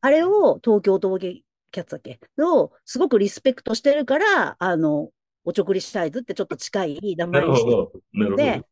[0.00, 2.20] あれを東京おとぼけキャッツだっけ？
[2.42, 5.10] をすごくリスペクトしてるから、あの、
[5.48, 8.62] おちょくりサイズってちょっと近い名な前にしてで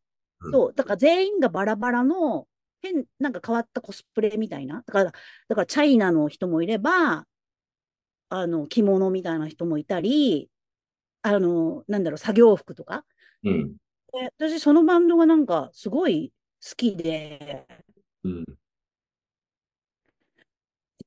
[0.43, 2.47] ど。、そう、だから全員がバラバラの
[2.83, 4.83] 変、なんか変わったコスプレみたいな。
[4.85, 5.11] だから、だ
[5.55, 7.25] からチャイナの人もいれば、
[8.29, 10.51] あの、着物みたいな人もいたり、
[11.23, 13.05] あの、なんだろう、作業服とか。
[13.43, 13.73] うん。
[14.13, 16.31] で私、そのバンドがなんかすごい
[16.63, 17.65] 好きで、
[18.23, 18.39] うん。
[18.41, 18.45] め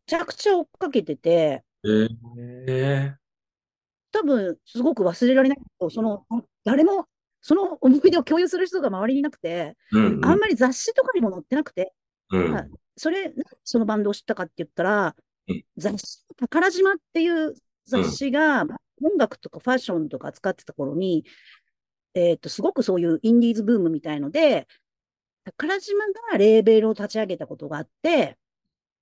[0.04, 2.08] ちゃくちゃ追っかけてて、えー、
[2.66, 3.19] え
[4.12, 5.58] 多分すごく忘れられない
[5.90, 6.24] その、
[6.64, 7.06] 誰も、
[7.40, 11.92] その思い出を共有する人が周りにいなくて、ー、うん、あんまり雑誌とかにも載ってなくて、
[12.30, 12.52] うん。
[12.52, 13.32] はいそれ、
[13.64, 15.16] そのバンドを知ったかって言ったら
[15.48, 17.54] うん、雑誌、宝島っていう
[17.86, 18.66] 雑誌が、
[19.02, 21.24] 音楽とかファッションとか扱ってた頃に、
[22.14, 24.68] えっと、すごくそういうインディーズブームみたいので、
[25.44, 28.36] 宝島がレーベルを立ち上げたことがあって、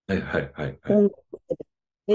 [0.06, 0.96] はいはいはいはい。
[0.96, 1.14] 音楽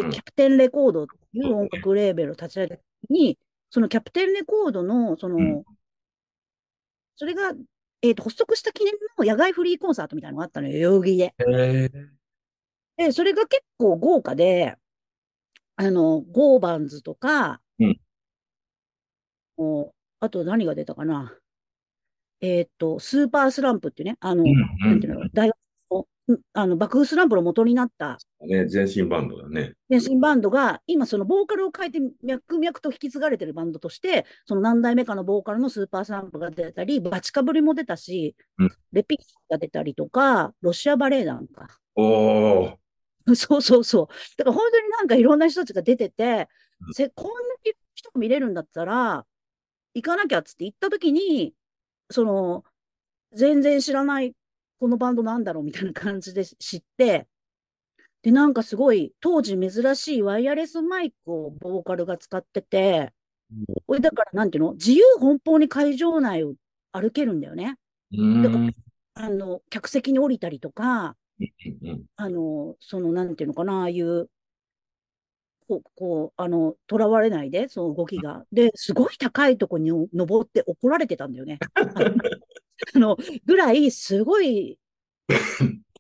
[0.01, 3.38] キャプテンレコードっていう音楽レーベルを立ち上げた時に、
[3.69, 5.63] そのキャプテンレコードの、その、うん。
[7.15, 7.53] それが、
[8.01, 11.36] えっと、発足した記念の野外フリーコンサートみたいなのがあったのよ、代々木で。
[11.39, 12.10] えー、
[12.97, 14.75] で、それが結構豪華で、
[15.75, 17.99] あの、ゴーバンズとか、うん。
[19.58, 21.38] おあと何が出たかな。
[22.41, 24.53] えーっと、スーパースランプっていうね、あの、うん。
[24.79, 25.58] なんていうの、大学
[26.54, 29.74] あの、爆風スランプの元になったね、全身バンドだね。
[29.90, 39.18] 全身バンドが、今そのボーカルを変えて脈々と引き継がれてるバンドとして、その何代目かのボーカルのスーパースランプが出たり、バチカブリも出たし、うんレピッ
[39.50, 41.68] が出たりとか、ロシアバレエ団か。
[41.96, 42.76] おー、
[43.36, 44.08] そうそうそう。
[44.38, 46.48] だから本当になんかいろんな人たちが出てて
[46.88, 47.34] うん、せこんな
[47.96, 49.26] 人が見れるんだったら、
[49.94, 51.54] 行かなきゃっつって行った時に、
[52.10, 52.64] その、
[53.34, 54.34] 全然知らない
[54.84, 57.26] このバンドなんだろうみたいな感じで知って、
[58.22, 63.13] で、なんかすごい、当時珍しいワイヤレスマイクをボーカルが使ってて、
[63.88, 64.74] これだからなんていうの？
[64.74, 66.56] 自由奔放に会場内を
[66.91, 67.78] 歩けるんだよね。
[68.12, 68.76] うーん。
[69.13, 71.43] あの、客席に降りたりとか、う
[71.89, 74.30] んあの、その、なんていうのかな、ああいう、
[75.69, 78.43] こう、こう、あの、とらわれないで、その動きが。
[78.52, 81.60] で、すごい高いとこに登って怒られてたんだよね。
[82.96, 84.80] あのぐらい、すごい、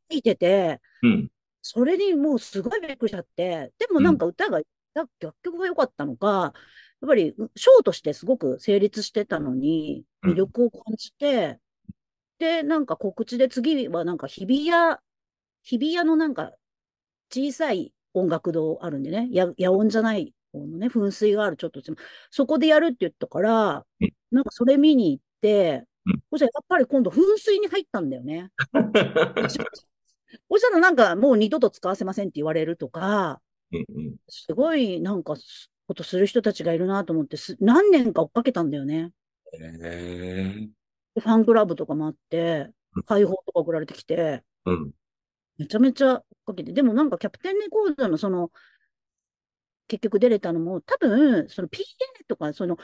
[0.09, 1.29] 見てて、うん。
[1.61, 4.61] それにもうすごいびっくりしちゃって、でもなんか歌が、
[4.93, 6.53] 楽曲が良かったのか、
[7.01, 10.31] やっぱりショーとしてすごく成立してたのに、うん。
[10.31, 11.59] 魅力を感じて、
[12.37, 14.97] で、なんか告知で次はなんか日比谷、
[15.63, 16.51] 日比谷のなんか
[17.31, 21.97] 小さい音楽堂あるんでね、や野音じゃない方のね、噴水があるちょっとでも、
[22.29, 25.85] そこでやるって言ったからうん、なんかそれ見に行ってうん、
[26.31, 28.49] そしたらやっぱり今度噴水に入ったんだよね。
[30.49, 39.11] そしたらなんかもう二度と使わせませんって言われるとか、うんうんすごいなんかすことする人たちがいるなと思ってす、何年か追っかけたんだよね。
[39.53, 40.69] へ
[41.15, 44.91] ファンクラブとかもあってうん、解放とか送られてきて、うん。
[45.57, 48.51] めちゃめちゃ追っかけて、でもなんかキャプテンレコードのその、
[49.87, 51.81] 結局出れたのも、多分、その PA
[52.27, 52.77] とか、その、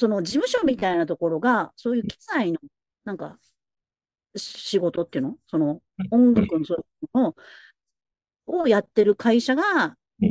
[0.00, 2.58] その事務所みたいなところが、そういう機材の、
[3.04, 3.38] なんか、
[4.34, 5.36] 仕事っていうの？
[5.46, 7.34] その、音楽のそういうの
[8.46, 9.62] をやってる会社が、
[10.22, 10.30] うん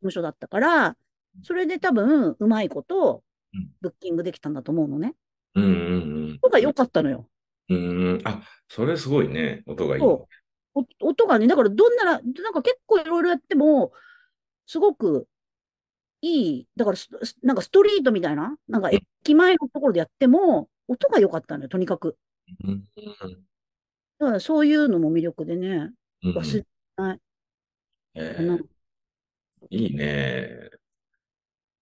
[0.00, 0.96] 事務所だったから、
[1.42, 5.14] それで多分、うまいことうん、ブッキングできたんだと思うのね。
[5.54, 5.66] うんう
[6.34, 7.28] んとか良かったのよ。
[7.70, 7.76] うん。
[7.76, 8.20] うん。
[8.24, 9.62] あ、それすごいね。
[9.66, 10.02] 音がいい。
[10.02, 10.28] そ
[10.76, 13.92] うお音がね、だからどんなら、なんか結構いろいろやっても、
[14.66, 15.26] すごく
[16.20, 16.98] いい、だから
[17.42, 22.16] なんかストリートみたいな、なんか駅前のところでやっても、音が良かったのよ、とにかく。
[22.64, 22.84] うん
[24.20, 25.92] だからそういうのも魅力でね、
[26.24, 27.20] うん忘れない。
[29.70, 30.70] いいね。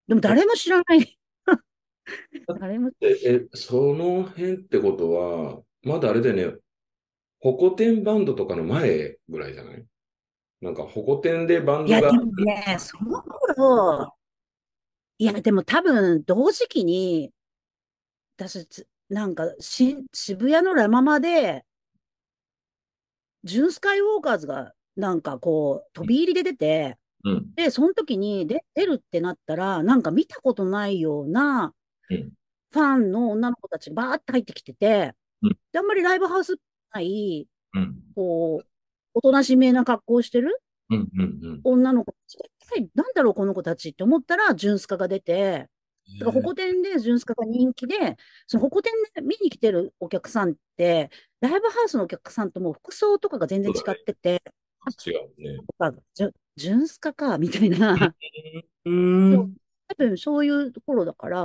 [0.07, 1.19] でも誰も知らない。
[2.61, 6.59] 誰も、え、え、その辺ってことは、まだあれだよね、
[7.41, 9.85] ホコ天バンドとかの前ぐらいじゃない？
[10.61, 14.16] なんか、ホコ天でバンいや、ドがでもね、その頃、
[15.19, 17.33] いや、でも多分、同時期に、
[18.37, 21.65] 私、つなんか、し、渋谷のラママで、
[23.45, 31.73] ジュン・スカイウォーカーズが、なんかこう、飛び入りで出て、うん、で、その時にで出るってなったら、なんか見たことないような
[32.11, 32.33] うん。
[32.73, 36.57] ファンの女の子たちがバーって入ってきててうん、で、あんまりライブハウスっ
[36.93, 38.67] ぽい、うん、こう、
[39.15, 41.25] おとなしめな格好をしてるうん、うん、う
[41.57, 41.61] ん。
[41.65, 45.69] 女の子たちが、一体なんだろう、この子たちって思ったら、ジュンスカが出て、
[46.21, 54.43] だから、ホコ天でジュンスカが人気で、そのホコ天で見に来てるお客さんって、ライブハウスのお客さんともう服装とかが全然違ってて、
[55.05, 55.59] 違うね。
[55.79, 58.15] あジュジュンスカか、みたいな、
[58.85, 59.55] うん
[59.89, 61.43] 多分そういうところだから、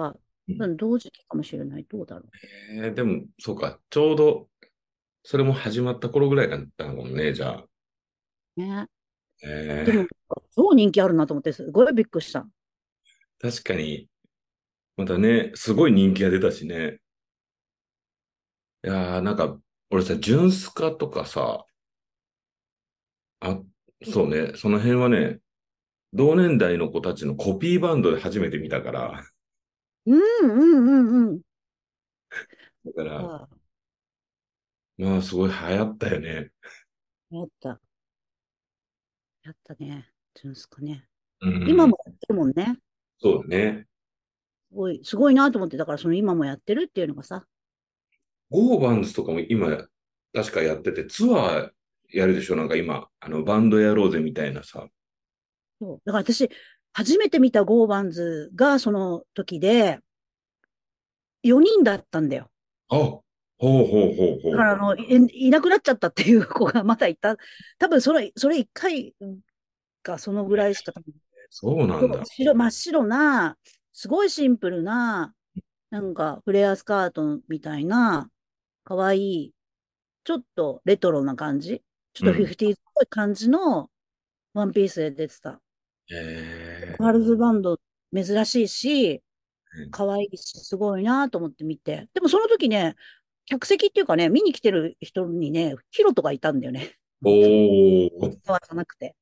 [0.47, 1.85] うんうん同時期かもしれない。
[1.89, 2.25] どうだろ
[2.73, 4.49] えーでも、そうか、ちょうど、
[5.23, 7.65] それも始まった頃ぐらいだったもね、じゃあ。
[8.57, 8.61] う。
[8.61, 8.87] ね。
[9.43, 10.07] えでも、
[10.55, 12.47] 超人気あるなと思って、すごいびっくりした。
[13.39, 14.07] 確かに、
[14.97, 16.99] またね、すごい人気が出たしね。
[18.83, 21.65] いやー、なんか、俺さ、ジュンスカとかさ、
[23.39, 23.61] あ、
[24.03, 25.39] そうね、その辺はね、
[26.13, 29.23] 同年代の子たちのコピーバンドで初めて見たから、
[30.05, 30.91] うんうんう
[31.23, 31.41] んうん。
[32.85, 33.61] だから、ああ、
[34.97, 36.51] まあ、すごい流行ったよね。
[37.31, 37.81] やった。
[39.43, 40.07] やったね。
[40.35, 41.05] ジュンスカね。
[41.41, 42.77] うん、今もやってるもんね。
[43.19, 43.87] そうだね。
[44.69, 47.45] すごい、すごいなと思って、だからその今もやってるっていうのがさ。
[48.49, 49.87] ゴーバンズとかも今、
[50.33, 51.71] 確かやってて、ツアー
[52.09, 52.55] やるでしょ？
[52.55, 54.87] なんか今、あの、バンドやろうぜみたいなさ。
[55.79, 56.01] そう。
[56.05, 56.49] だから私、
[56.93, 59.99] 初めて見たゴーバンズがその時で、
[61.43, 62.51] 4人だったんだよ。
[62.89, 63.19] あ、
[63.61, 64.51] ほうほうほうほう。
[64.53, 67.37] だからあの、い、いなくなっちゃったっていう子がまだいた。
[67.77, 69.13] 多分それ、それ1回
[70.01, 71.13] かそのぐらいしか多分
[71.51, 72.25] そうなんだ。
[72.25, 73.57] 白、真っ白な、
[73.93, 75.35] すごいシンプルな、
[75.91, 78.31] なんかフレアスカートみたいな、
[78.83, 79.53] かわいい、
[80.23, 83.91] ちょっとレトロな感じ、ちょっとうんフィフティーズっぽい感じの
[84.55, 85.61] ワンピースで出てた。
[86.07, 87.77] へガールズバンド
[88.11, 89.21] 珍しいし
[89.73, 92.09] うん、可愛いし、すごいなと思って見て。
[92.13, 92.95] でもその時ね、
[93.45, 96.95] 客席っていうかね、見に来てる人にね、ヒロトがいたんだよね。
[97.23, 97.29] ー。
[98.21, 98.37] おー。
[98.45, 99.15] 川じゃなくて。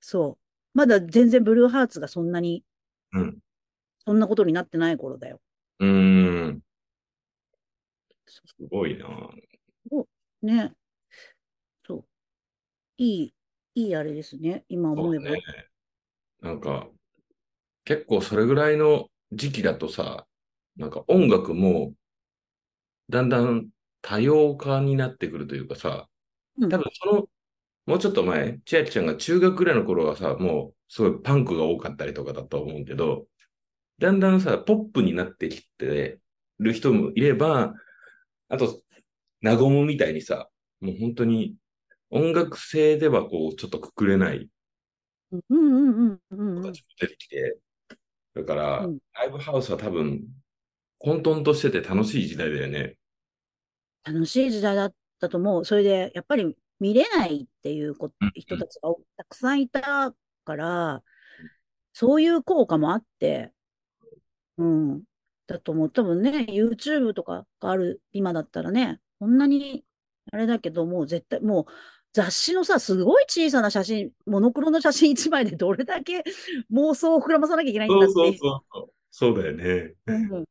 [0.00, 0.44] そう。
[0.74, 2.64] まだ全然ブルーハーツがそんなに、
[3.12, 3.38] うん。
[4.04, 5.40] そんなことになってない頃だよ。
[5.80, 6.60] うーん。
[8.26, 9.08] そすごいな。
[9.90, 10.06] う
[10.42, 10.72] ね。
[11.86, 12.04] そう。
[12.96, 13.34] いい、
[13.74, 14.64] いいあれですね。
[14.68, 15.30] 今思えば。
[15.30, 15.40] ね。
[16.40, 16.88] なんか、
[17.84, 20.26] 結構それぐらいの時期だとさ、
[20.76, 21.92] なんか音楽も、
[23.10, 23.68] だんだん
[24.02, 26.08] 多様化になってくるというかさ、
[26.58, 26.68] うん。
[26.68, 27.28] 多分その、
[27.86, 33.26] もうちょっと前、千秋ちゃんが中学ぐらいの頃はさ、もうすごいパンクが多かったりとかだと思うけど、
[33.98, 36.20] だんだんさ、ポップになってきて
[36.58, 37.74] る人もいれば、
[38.48, 38.82] あと、
[39.42, 40.48] ナゴムみたいにさ、
[40.80, 41.56] もう本当に
[42.10, 44.48] 音楽性ではこう、ちょっとくくれない
[45.32, 45.40] うん。
[45.50, 46.62] うんうんうんうん。
[46.62, 47.58] 子たちも出てきて、
[48.34, 48.98] だから、うん。
[49.14, 50.26] ライブハウスは多分、
[50.98, 52.96] 混沌としてて楽しい時代だよね。
[54.04, 55.64] 楽しい時代だったと思う。
[55.64, 61.02] それで、やっぱり見れないっていうこうん人たちがたくさんいたから、
[61.92, 63.52] そういう効果もあって、
[64.56, 65.02] うん。
[65.46, 65.90] だと思う。
[65.90, 69.84] 多分ね、YouTube とかがある今だったらね、こんなに、
[70.32, 71.66] あれだけど、もう絶対、もう
[72.12, 76.24] 雑誌のさ、すごい小さな写真、モノクロの写真一枚でどれだけ
[76.72, 78.36] 妄想を膨らまさなきゃいけないんだってそうそう
[78.72, 78.92] そう。
[79.10, 79.94] そうだよね。
[80.06, 80.44] うん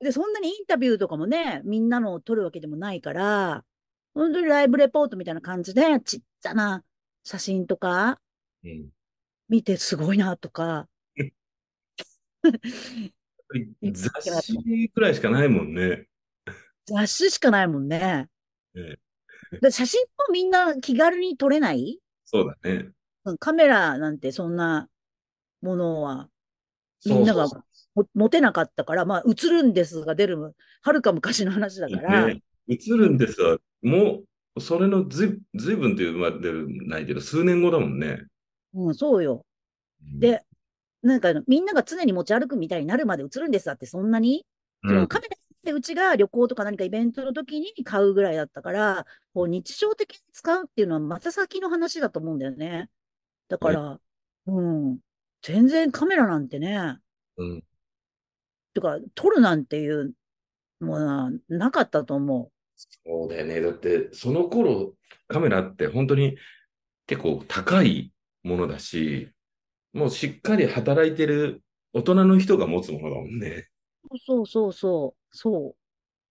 [0.00, 3.64] で、そんなにインタビューとかもね、みんなのを撮るわけでもないから、
[4.14, 6.84] 本当にライブレポートみたいな感じで、ちっちゃな
[7.24, 8.20] 写真とか
[8.64, 8.88] うん。
[9.48, 10.88] 見てすごいなとか。
[13.92, 16.06] 雑誌くらいしかないもんね。
[16.86, 18.28] 雑誌しかないもんね。
[18.74, 18.98] ね
[19.62, 22.00] で写真もみんな気軽に撮れない？
[22.24, 22.90] そうだね。
[23.24, 24.88] うんカメラなんてそんな
[25.60, 26.30] ものは
[27.04, 27.48] みんなが
[28.14, 32.42] 持てなかったから、まあ映るんですが出る、はるか昔の話だから、ね。
[32.68, 33.58] 映るんですわ。
[33.82, 34.22] も
[34.56, 36.52] う、それのずいずいぶんっていうまで
[36.86, 38.24] ないけど、数年後だもんね。
[38.74, 39.44] うん、そうよ。
[40.18, 40.42] で、
[41.02, 44.44] なんかみんなが常に持ち歩くみたいになるまで映るんですだって、そんなに、
[44.82, 52.88] うん、そのカメラでうちが旅行とか何かイベントの時に買うぐらいだったから、こう日常的に使うっていうのはまた先の話だと思うんだよね。
[53.48, 54.00] だから、
[54.46, 54.98] うん、
[55.42, 56.98] 全然カメラなんてね、
[57.36, 57.64] うん。
[58.80, 60.12] とか撮るなんていう
[60.80, 62.50] ものはなかったと思
[63.04, 63.60] そうだよね。
[63.60, 64.94] だって、その頃、
[65.26, 66.36] カメラって本当に
[67.06, 68.12] 結構高い
[68.44, 69.30] ものだし、
[69.92, 71.62] もうしっかり働いてる
[71.92, 73.68] 大人の人が持つものだもんね。
[74.10, 74.18] う。
[74.24, 75.76] そうそうそう、そう。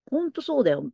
[0.10, 0.90] ほんとそうだよ。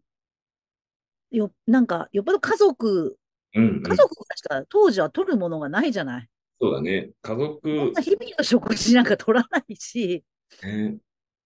[1.32, 3.18] よ、なんか、よっぽど家族、
[3.56, 6.30] うん、うん家族しか当時は撮るものがないじゃない。
[6.60, 7.12] そうだね。
[7.22, 10.24] 家族、そんな日々の食事なんか取らないし、
[10.64, 10.98] ね、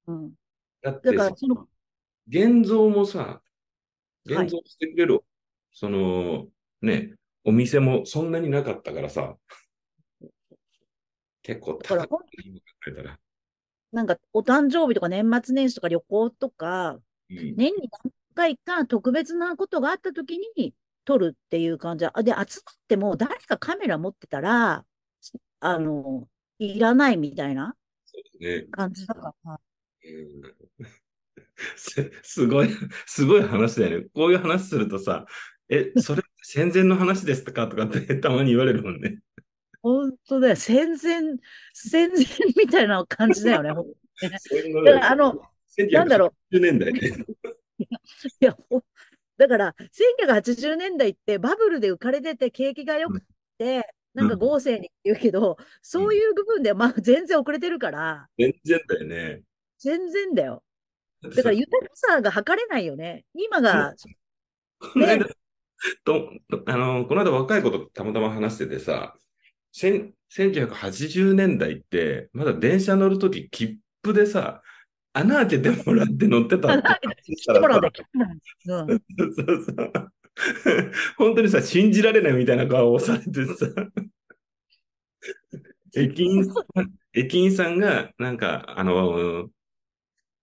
[0.07, 0.33] うん。
[0.81, 1.67] だってだから、その、
[2.27, 3.41] 現像もさ、は
[4.25, 4.45] い。
[4.45, 5.23] 現像してくれる、
[5.71, 6.47] その、
[6.81, 9.37] ね、お店もそんなになかったからさ、
[11.43, 12.07] 結構高。
[13.91, 17.55] なんか、お誕生日とか年末年始とか旅行とか、うん。
[17.55, 20.73] 年に何回か特別なことがあった時に
[21.05, 22.05] 撮るっていう感じ。
[22.05, 24.85] で、あで、集まっても誰かカメラ持ってたら、
[25.61, 26.27] あの、
[26.59, 27.75] いらないみたいな
[28.39, 28.65] ね。
[28.71, 29.59] 感じだから。
[30.07, 30.87] うん
[31.75, 32.69] す すごい、
[33.05, 34.07] すごい話だよね。
[34.13, 35.25] こういう話するとさ、
[35.69, 37.67] え、 それ戦前の話ですか？
[37.67, 39.19] とかってたまに言われるもんね。
[39.81, 40.55] 本当だよ。
[40.55, 41.21] 戦前、
[41.73, 42.17] 戦前
[42.55, 43.69] みたいな感じだよね。
[43.69, 43.75] だ
[44.93, 45.41] からあの、
[45.91, 47.25] なんだろ1980年代ね。
[47.79, 47.85] い
[48.39, 48.83] や、ほ
[49.37, 53.21] だから、1980年代ってバブルで浮かれてて景気が良く
[53.59, 59.43] て、なんか豪勢に言うけど、そういう部分ではまあ全然遅れてるから、全然だよね。
[59.79, 60.63] 全然だよ。
[61.23, 63.25] だから豊かさが測れないよね。
[63.33, 63.93] 今が、
[64.79, 65.25] この間、
[66.03, 66.31] と、
[66.65, 69.15] あの、この間若い子とたまたま話しててさ、
[69.71, 74.61] せん1980年代って、まだ電車乗るとき、切符でさ、
[75.13, 76.83] 穴開けてもらって乗ってたって。
[81.17, 83.65] 本当にさ、信じられないみたいな顔をされてさ、
[85.95, 86.55] 駅員さん、
[87.13, 89.49] 駅員さんが、なんか、あの、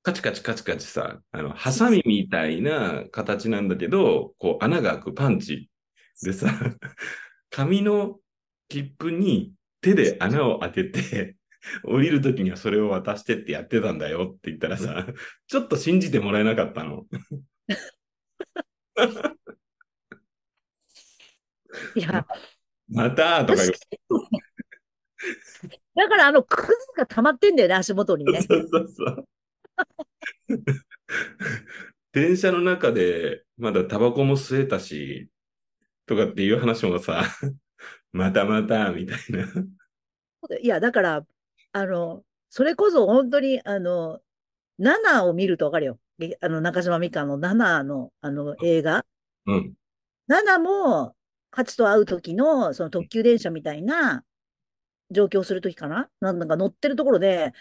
[0.04, 5.70] カチカチカチカチさ、あの、ハサミみたいな形なんだけど、こう、穴が開くパンチ
[6.22, 6.46] でさ、
[7.48, 8.20] 紙の
[8.68, 11.36] 切符に手で穴を開けて、
[11.84, 15.06] 降りるときにはそれを渡してってやってたんだよって言ったらさ、
[15.48, 17.06] ちょっと信じてもらえなかったの。
[21.96, 22.26] いや、
[22.90, 24.42] またとか言確かに
[25.94, 28.32] だからあの、クズが溜まってんだよね、足元にう。
[28.32, 28.42] ね。
[28.42, 29.24] そうそうそう。
[32.12, 35.28] 電車の中でまだタバコも吸えたし、
[36.06, 37.22] とかっていう話もさ、
[38.12, 39.46] またまたみたいな。
[40.60, 41.26] いや、だから、
[41.72, 44.20] あの、それこそ本当に、あの、
[44.78, 45.98] ナナを見るとわかるよ。
[46.18, 49.04] げあの、中島美嘉のナナの、あの、映画。
[49.46, 49.74] うん。
[50.26, 51.16] ナナも、
[51.50, 54.24] ハチと会う時の、その特急電車みたいな
[55.10, 56.08] 状況をする時かな？
[56.20, 57.52] なんか乗ってるところで、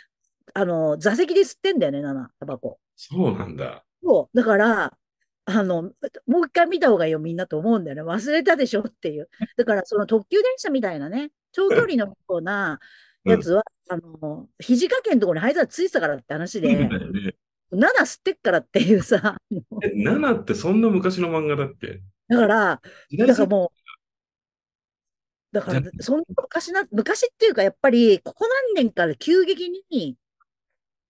[0.54, 2.80] あの、座席で吸ってんだよね、ナナ、タバコ。
[2.96, 3.84] そうなんだ。
[4.04, 4.38] そう。
[4.38, 4.98] だから、
[5.46, 5.84] あの、
[6.26, 8.04] もう一回見た方がいいよ、みんなと思うんだよね。
[8.04, 9.30] 忘れたでしょっていう。
[9.58, 12.80] だから、その特急電車みたいなね、長距離のような
[13.26, 17.36] やつは、あの、肘掛けのところに灰皿ついてたからって話でそう、だよね。
[17.72, 19.38] 7吸ってっからっていうさ、
[19.84, 22.02] え、ナナってそんな昔の漫画だっけ？
[22.30, 22.82] だから、
[23.18, 30.16] だからもじゃだから、そんな昔な、昔っていうか、やっぱり、ここ何年かで急激に、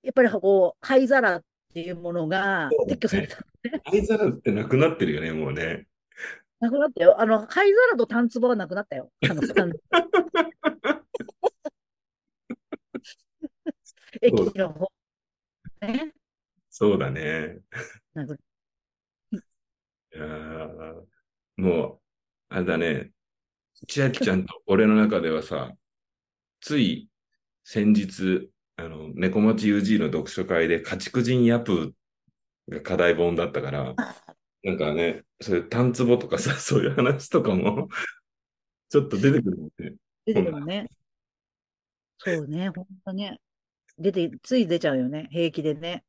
[0.03, 1.43] やっぱりこう、灰皿っ
[1.73, 3.37] ていうものが撤去された。
[3.85, 5.87] 灰皿ってなくなってるよね、もうね。
[6.59, 7.19] なくなったよ。
[7.19, 9.11] あの、灰皿とタン壺はなくなったよ。
[9.21, 9.41] あの、
[14.21, 14.91] 駅の方。
[15.81, 16.13] ね。
[16.69, 17.59] そうだね。
[18.13, 18.37] なくい
[20.17, 21.05] やー
[21.57, 21.99] もう、
[22.49, 23.11] あれだね。
[23.87, 25.71] 千秋ちゃんと俺の中ではさ、
[26.61, 27.09] つい
[27.63, 33.95] 先日、あの、猫町 UG の読書会で家畜人ヤプーが課題本だったから、
[34.63, 37.89] なんかね、そういう単壺とかさ、 そういう話とかも、
[38.89, 39.95] ちょっと出てくるもんね。
[40.25, 40.87] 出てくるね。
[42.17, 43.39] そうね、ほんとね。
[43.97, 45.27] 出て、つい出ちゃうよね。
[45.31, 46.03] 平気でね。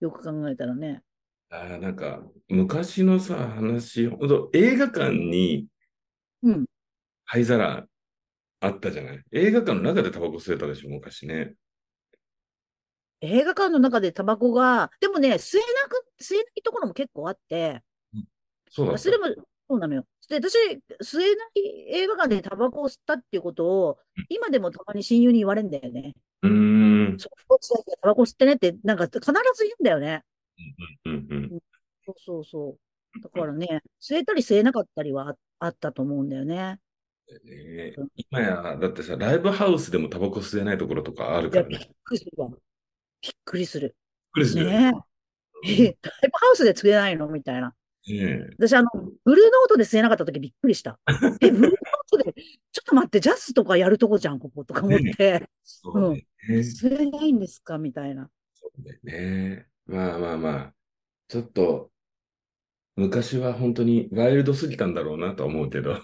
[0.00, 1.02] よく考えたらね。
[1.48, 5.66] あーなんか、昔のさ、話、ほんと映画館に
[6.42, 6.66] うん。
[7.24, 7.86] 灰皿
[8.60, 9.24] あったじゃない？
[9.32, 11.54] 映画館の中でタバコ吸えたでしょ、昔ね。
[13.20, 17.82] 映画館の中でタバコが、でもね、吸えなく、吸えないところも結構あって、
[18.70, 19.26] そうだったそれも、
[19.68, 20.04] そうなのよ。
[20.28, 20.56] で、私、
[21.02, 21.60] 吸えない
[21.90, 23.98] 映画館でタバコを吸ったっていうことを、
[24.28, 26.14] 今でもたまに親友に言われるんだよね。
[26.42, 27.18] うーん。
[27.18, 30.22] そう、こっちだけタバコ吸ってねって、なんか必ず言うんだよね。
[31.04, 31.58] うんうん。
[32.04, 32.76] そうそうそ
[33.16, 33.20] う。
[33.22, 36.78] だからね、吸えたり吸えなかったりはああったと思うんだよね。
[37.44, 37.94] ね
[38.30, 41.78] 今や、だってさ、ライブハウスでもタバコ吸えないところとかあるからね。
[41.78, 42.50] びっくりするわ。
[43.22, 43.96] びっくりする。
[44.34, 44.92] びっくりするよね。
[44.92, 45.02] ね
[45.64, 45.72] え。
[45.72, 47.28] え、ライブハウスで吸えないの？
[47.28, 47.74] みたいな。
[48.08, 48.90] ね私、あの、
[49.24, 51.00] ブルーノートで吸えなかった時びっくりした。
[51.40, 51.72] え、ブルーノー
[52.10, 55.48] トで、ちょっと待って、ジャズとかやるとこじゃん、こことか思って。
[55.64, 56.26] そうだよね。
[56.48, 57.78] 吸えないんですか？
[57.78, 58.30] みたいな。
[58.54, 59.66] そうだよね。
[59.86, 60.74] まあまあまあ、
[61.28, 61.90] ちょっと、
[62.94, 66.00] 昔は本当にワイルドすぎたんだろうなとは思うけど。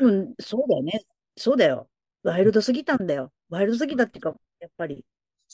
[0.00, 1.04] うん、そうだよね。
[1.36, 1.88] そうだよ。
[2.22, 3.32] ワイルドすぎたんだよ。
[3.48, 5.04] ワイルドすぎたっていうか、やっぱり。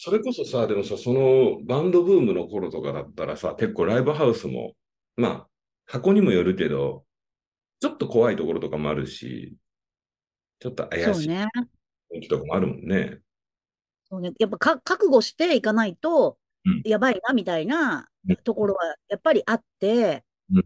[0.02, 4.72] それこそさ、でもさ、そのバンドブームの頃とかだったらさ、結構ライブハウスも、
[5.16, 5.46] まあ、
[5.84, 7.04] 箱にもよるけど、
[7.80, 9.58] ちょっと怖いところとかもあるし、
[10.58, 11.28] ちょっと怪しい。
[11.28, 11.46] 雰
[12.14, 13.18] 囲気とかもあるもんね。
[14.08, 14.32] そうね。
[14.38, 20.64] やっぱか覚悟していかないとうん、やばいな、みたいなうんところはやっぱりあってうん、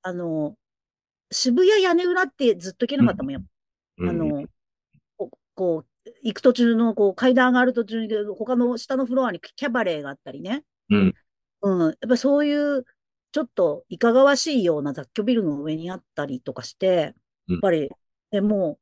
[0.00, 0.56] あの、
[1.30, 4.46] 渋谷屋根裏ってずっと行けなかったもん、うんあの、
[5.18, 5.91] ここう、
[6.22, 10.64] 行く途中のこう階段上がる途中に、他の下のフロアにキャバレーがあったりね。
[10.90, 11.14] うん。
[11.62, 11.88] うん。
[11.88, 12.84] やっぱそういう、
[13.32, 17.14] ちょっといかがわしいような雑居ビルの上にあったりとかして、
[17.48, 17.90] うんやっぱり、
[18.30, 18.78] でも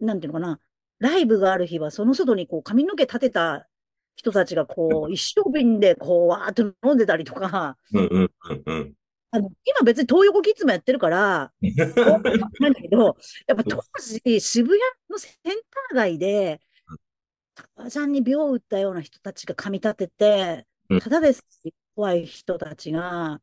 [0.00, 0.60] う、なんていうのかな、
[0.98, 3.68] ライブがある日は、その外にこう髪の毛立てた
[4.16, 8.94] 人たちがこう、一升瓶でこう、わーって飲んでたりとか、うんうんうんうん。
[9.30, 11.52] あの、今別に東横キッズもやってるから、
[12.60, 13.16] なんだけど、
[13.46, 16.60] やっぱ当時、渋谷のセンター街で、
[17.54, 21.44] 革ジャンに秒を打ったような人たちが髪立ててうん、ただです
[21.94, 23.40] 怖い人たちが、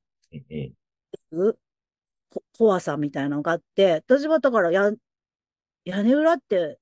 [2.58, 4.92] 怖さみたいなのがあって、私はだからや、
[5.84, 6.80] 屋根裏って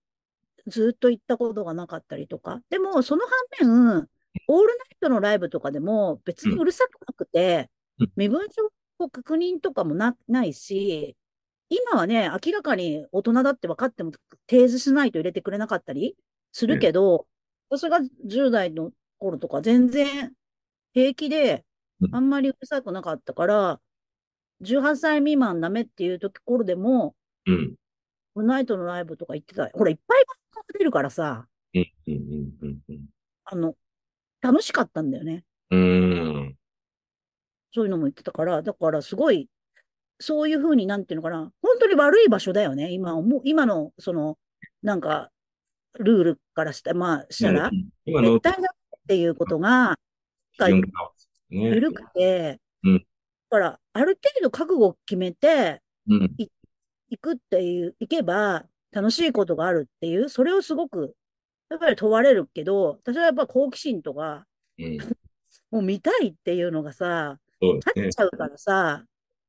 [0.68, 3.24] ずっと行ったことがなかったりとか、でもその
[3.60, 4.08] 反面、
[4.48, 8.72] オールナイトのライブとかでも別にうるさくなくてうん、身分証
[9.04, 11.16] を確認とかもな、ないし、
[11.70, 14.12] 今はね、明らかに大人だって分かっても
[14.50, 16.16] 提示しないと入れてくれなかったり
[16.52, 17.28] するけど、
[17.70, 20.34] 私が10代の頃とか全然
[20.94, 21.66] 平気で
[22.02, 23.82] う、んあんまりうるさくなかったから、
[24.62, 27.76] 18歳未満ダメっていうところでも、うん
[28.36, 29.70] ナイトのライブとか行ってた。
[29.74, 30.26] ほら、いっぱい
[30.78, 31.46] 出るからさ、
[31.76, 32.14] うんうん
[32.62, 33.00] うんうん
[33.46, 33.76] あの、
[34.42, 35.44] 楽しかったんだよね。
[35.70, 36.56] うん。
[37.76, 37.80] うん。
[37.80, 39.50] そういうのも言ってたから、だからすごい、
[40.20, 42.92] そういうふうになんていうのかな、本当に悪い場所だよね。
[42.92, 44.38] 今思う、今の、その、
[44.82, 45.30] なんか、
[46.00, 47.70] ルールからした、まあ、したら、
[48.06, 49.98] 今の絶対だっていうことが、
[50.58, 51.12] が4カ
[51.50, 51.70] ね。
[51.70, 53.06] 緩くて、うん
[53.50, 56.36] だから、ある程度覚悟を決めて、うん。
[56.38, 61.16] 行くっていう、行けば楽しいことがあるっていう、それをすごく、
[61.70, 64.48] やっぱり問われるけど、私はやっぱ好奇心とか、
[64.80, 64.98] うん。
[65.70, 68.06] もう見たいっていうのがさ、そうですね。
[68.08, 69.04] 立っちゃうからさ、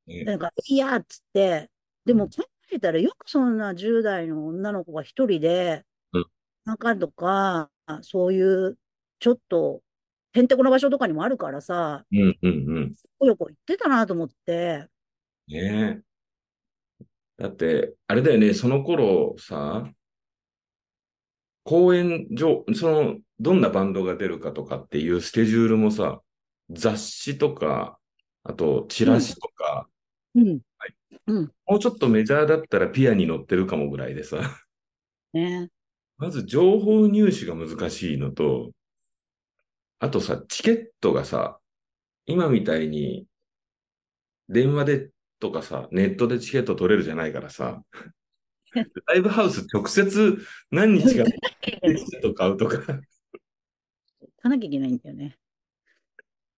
[0.07, 0.25] ね。
[0.25, 1.71] なんか、いやっつって、
[2.05, 6.27] でも考えたらよくそんな10代の女の子が一人でうん、
[6.65, 7.71] なんかとか、
[8.03, 8.79] そういう、
[9.19, 9.83] ちょっと、
[10.33, 12.95] へんてこな場所とかにもあるからさ、うんうんうん。
[13.19, 14.87] ぽよぽ行ってたなと思って、
[15.49, 16.01] ね
[17.37, 19.91] だって、あれだよね、その頃さ、
[21.65, 26.21] 公演上、その、どんなバンドが出るかとかっていうスケジュールもさ、
[26.71, 27.99] 雑誌とか、
[28.45, 29.89] あと、チラシとか、
[30.35, 30.61] うん、
[31.27, 31.53] うん。
[31.67, 34.59] もうちょっとメジャーだったらピアに乗ってるかもぐらいでさ。
[35.33, 35.71] ね。
[36.19, 38.71] まず情報入手が難しいのと、
[39.99, 41.59] あとさ、チケットがさ、
[42.27, 43.27] 今みたいに
[44.49, 47.83] 電話でとかさ、ネットでチケット取れるじゃないからさ、
[49.07, 50.39] ライブハウス直接
[50.71, 53.03] 何日かチケット買うとか、行
[54.43, 55.37] かなきゃいけないんだよね。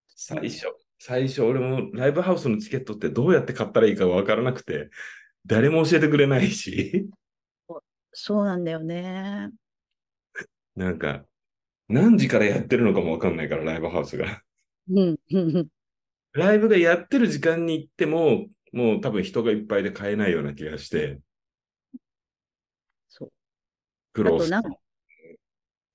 [0.07, 0.67] 最初、
[0.99, 4.89] 最初俺もライブハウスのチケットってどうやって買ったらいいかわからなくて、
[5.45, 7.09] 誰も教えてくれないし、
[8.13, 9.51] そうなんだよね。
[10.75, 11.23] なんか、
[11.87, 14.41] 何時からやってるのかもわかんないから、ライブハウスが。
[16.33, 21.19] ライブがやってる時間に行っても、もう多分人がいっぱいで買えないような気がして、
[23.07, 23.31] そう。
[24.13, 24.79] 苦労すあとなんか、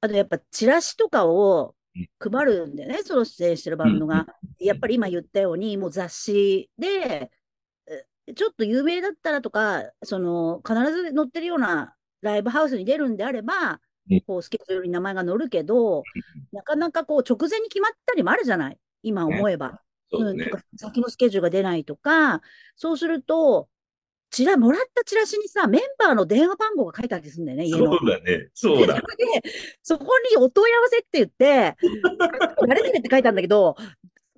[0.00, 1.74] あとやっぱチラシとかを
[2.18, 4.26] 配るんだよね、その出演してるバンドが。
[4.58, 7.30] やっぱり今言ったように、もう雑誌で、
[7.86, 13.80] えちょっと有名だったらとか、その必ず載ってるようなライブハウスに出るんであれば
[14.10, 16.02] うん、こうスケジュールに名前が載るけど、
[16.52, 19.72] なかなかこう直前に決まったりもあるじゃない、今思えば。
[19.72, 19.78] ね
[20.12, 20.50] うんと。
[20.50, 22.42] か先のスケジュールが出ないとか、
[22.76, 23.68] そうすると、
[24.32, 27.98] チラ、もらったチラシにさ、メンバーの電話番号が書いてありするんだよね、家の。
[27.98, 28.48] そうだね。
[28.54, 28.94] そうだ。
[28.94, 29.02] で
[29.82, 31.76] そこにお問い合わせって言って、
[32.66, 33.76] 誰々って書いてあるんだけど、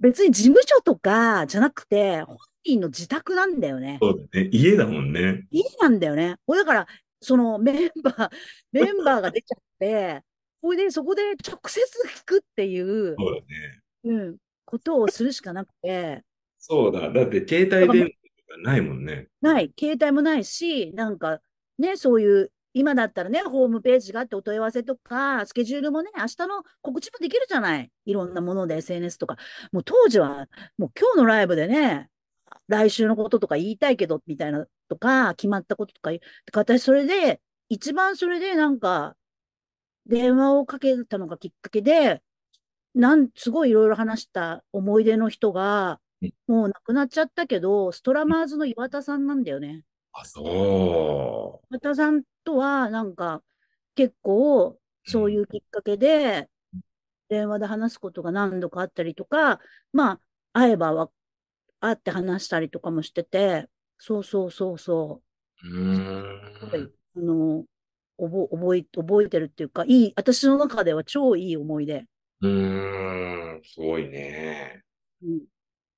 [0.01, 3.99] 別に事務所とかじゃなくて、本人の自宅なんだよね。
[4.03, 4.49] そうだね。
[4.53, 5.47] 家だもんね。
[5.53, 6.37] 家なんだよね。
[6.49, 6.87] 俺だから、
[7.21, 8.31] そのメンバー、
[8.73, 10.23] メンバーが出ちゃって、
[10.61, 11.81] それでそこで直接
[12.19, 13.81] 聞くっていう、そうだね。
[14.05, 16.23] うん、ことをするしかなくて、
[16.59, 17.13] そうだ。
[17.13, 18.11] だって携帯電
[18.59, 19.29] ないもんね。
[19.41, 21.41] ない、携帯もないし、なんか
[21.79, 27.91] ね、そういう、今だったらね、ホームページがあってお問い合わせとか、スケジュールもね、明日の告知もできるじゃない。
[28.05, 29.37] いろんなもので SNS とか。
[29.73, 32.11] もう当時は、もう今日のライブでね、
[32.69, 36.21] 来週のこととか言いたいけど、みたいなとか、決まったこととか言う、
[36.53, 39.17] 私それで、一番それでなんか、
[40.07, 42.23] 電話をかけたのがきっかけで、
[42.95, 46.01] なん、すごいいろいろ話した思い出の人が、
[46.47, 49.85] もう亡くなっちゃったけど、ストラマーズの岩田さんなんだよね。
[50.13, 53.43] あ、そ岩田さんとは、なんか、
[53.95, 56.49] 結構、そういうきっかけで、
[57.29, 59.61] 電話で話すことが何度かあったりとか、
[59.93, 60.21] まあ、
[60.53, 61.11] 会えばわ
[61.81, 63.67] 会って話したりとかもしてて、
[63.99, 65.23] そうそうそうそ
[65.63, 65.81] うう。
[65.81, 66.35] ん。
[66.35, 67.65] う、あの、
[68.19, 72.07] 覚覚え、覚えてるっていうか、いい、私の中では超いい思い出。
[72.41, 73.63] うーん。
[73.65, 74.83] すごいね。
[75.23, 75.41] うん、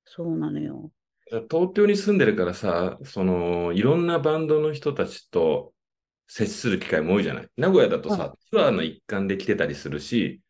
[0.07, 0.91] そうなのよ。
[1.51, 5.75] 東京に住んでるからさ、その、いろんなバンドの人たちと
[6.29, 7.49] 接する機会も多いじゃない？
[7.57, 10.41] 名古屋だとさ、ツアーの一環で来てたりするし、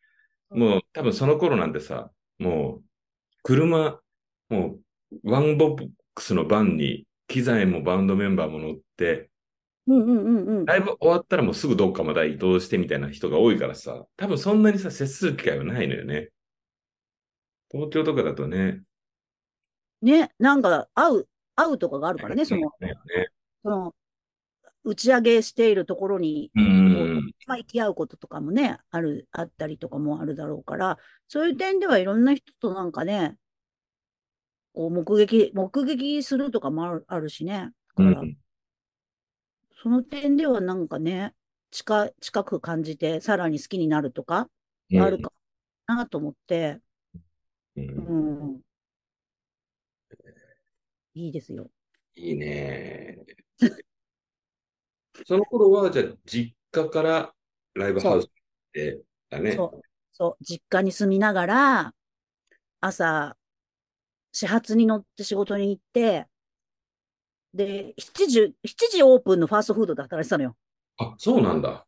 [0.51, 2.83] もう多分その頃なんてさ、もう、
[3.43, 3.99] 車、
[4.49, 4.79] もう、
[5.23, 9.29] ワンボックスのバンに機材もバンドメンバーも乗って、
[9.87, 10.65] うんうんうんうん。
[10.65, 16.29] ライブ終わったらもうすぐどっかまで移動してみたいな人が多いからさ、多分そんなにさ、接する機会はないのよね。
[17.71, 18.81] 東京とかだとね。
[20.01, 22.71] ね、なんか、会う、会うとかがあるからね、その、
[23.63, 23.95] その、
[24.83, 27.33] 打ち上げしているところに、うん。
[27.45, 33.37] まあ、行き合うこととかもね、ある、あったりとかもあるだろうから、そういう点ではいろんな人となんかね、
[34.73, 37.71] こう、目撃、目撃するとかもあるあるしね。
[37.97, 38.37] うだから、ん。
[39.81, 41.33] その点ではなんかね、
[41.71, 44.49] 近、近く感じて、さらに好きになるとか、
[44.99, 45.31] あるか
[45.87, 46.79] なと思って、
[47.75, 48.61] うんうん。
[51.17, 51.67] いいですよ。
[52.15, 53.17] いいね。
[55.25, 57.33] その頃は、じゃあ、実家から
[57.73, 58.29] ライブハウス
[58.71, 59.53] で、だね。
[59.55, 59.81] そう、
[60.13, 61.95] そう、実家に住みながら、
[62.79, 63.35] 朝、
[64.31, 66.27] 始発に乗って仕事に行って、
[67.53, 70.55] で、7時、7時オープンのファーストフードで働いてたのよ。
[70.97, 71.87] あ、そうなんだ。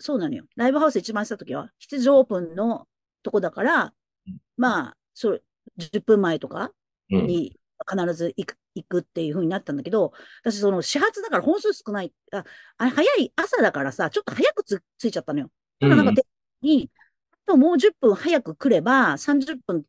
[0.00, 0.44] そうなのよ。
[0.56, 2.86] ライブハウス一番した時は、7時オープンの
[3.22, 3.92] とこだから
[4.26, 5.42] うん、まあ、そう、
[5.76, 6.72] 10分前とか
[7.10, 7.26] うん。
[7.26, 7.58] に
[7.88, 10.12] 必ず行く行くっていう風になったんだけど、
[10.42, 12.44] 私、その始発だから本数少ない、あ、
[12.78, 15.50] あれ早い朝だからさ、ちょっと早くつついちゃったのよ。
[15.80, 16.24] ただなんか、て
[16.62, 16.90] に、
[17.32, 19.84] あともう10分早く来れば、30分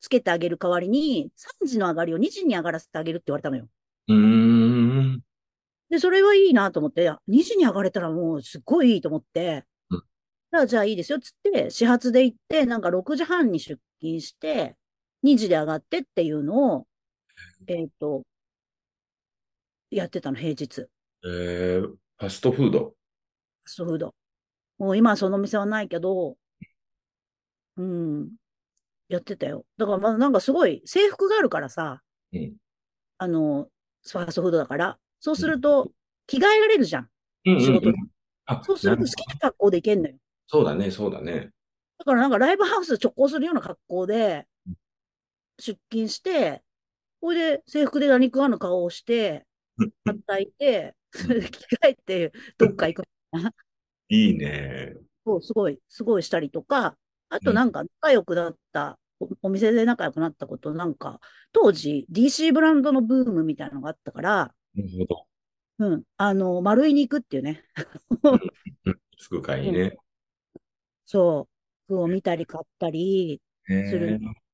[0.00, 3.68] つけてあげる代わりに、3時の上がりを2時に上がらせてあげるって言われたのよ。
[4.08, 5.20] うーん。
[5.90, 10.02] で、それはいいなと思って、いや2時に上がれたらもうすっごいいいと思って、うん
[10.50, 14.76] だからじゃあいいですよ、つって、始発で行って、なんか6時半に出勤して、
[15.22, 16.87] 2時で上がってっていうのを、
[17.66, 18.22] えっ、と、
[19.90, 20.86] やってたの、平日。
[21.24, 22.78] えー、ファストフード？
[22.80, 22.90] ファ
[23.66, 24.14] ストフード。
[24.78, 26.36] もう今はその店はないけど、
[27.76, 28.28] うん、
[29.08, 29.64] やってたよ。
[29.76, 32.54] だからまあなんかすごい制服があるからさ、うん。
[33.18, 33.68] あの、
[34.06, 34.98] ファーストフードだから。
[35.20, 35.90] そうすると、
[36.26, 37.08] 着替えられるじゃん。
[37.46, 37.98] うんうんうん仕事で。
[38.46, 40.16] あ、そうすると好きな格好で行けんのよ。
[40.46, 41.50] そうだね、そうだね。
[41.98, 44.46] だからなんかライブハウス直行するような格好で
[45.58, 46.62] 出勤して、
[47.20, 49.46] ほいで制服で何食わぬ顔をして、
[50.04, 53.04] 働いて、それで着替えてどっか行く。
[54.08, 54.94] いいね。
[55.24, 56.96] そう、すごい、すごいしたりとか、
[57.28, 61.20] あとなんか仲良くなった、おお店で仲良くなったこと、なんか、
[61.52, 65.26] 当時 DC ブランドのブームみたいなのがあったから、なるほど。
[65.80, 67.64] うん、あの、丸いに行くっていうね。
[69.18, 69.96] すぐ買いね。
[71.04, 74.47] そう、服を見たり買ったり、へするー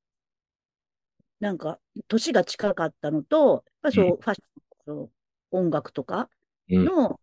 [1.45, 1.79] なんか、
[2.09, 5.11] 年が近かったのと、やっぱりそう、ファッションと
[5.51, 6.31] 音楽とか
[6.71, 7.19] うんのこ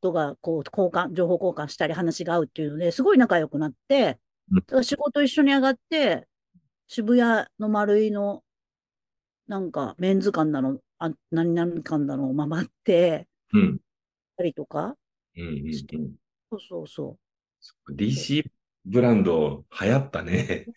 [0.00, 4.20] とが、こう、交換、情報交換したり話が合うっていうので、すごい仲良くなって、
[4.52, 6.28] うんだから仕事一緒に上がって、
[6.86, 8.44] 渋谷の丸いの、
[9.48, 13.80] なんか、メンズ館なの、あ、何々館なのを回って、うん。
[14.36, 14.96] たりとか、
[15.36, 16.14] うんうんうん。
[16.52, 17.18] そうそうそ
[17.90, 18.44] DC
[18.84, 20.66] ブランド流行ったね。
[20.68, 20.72] う。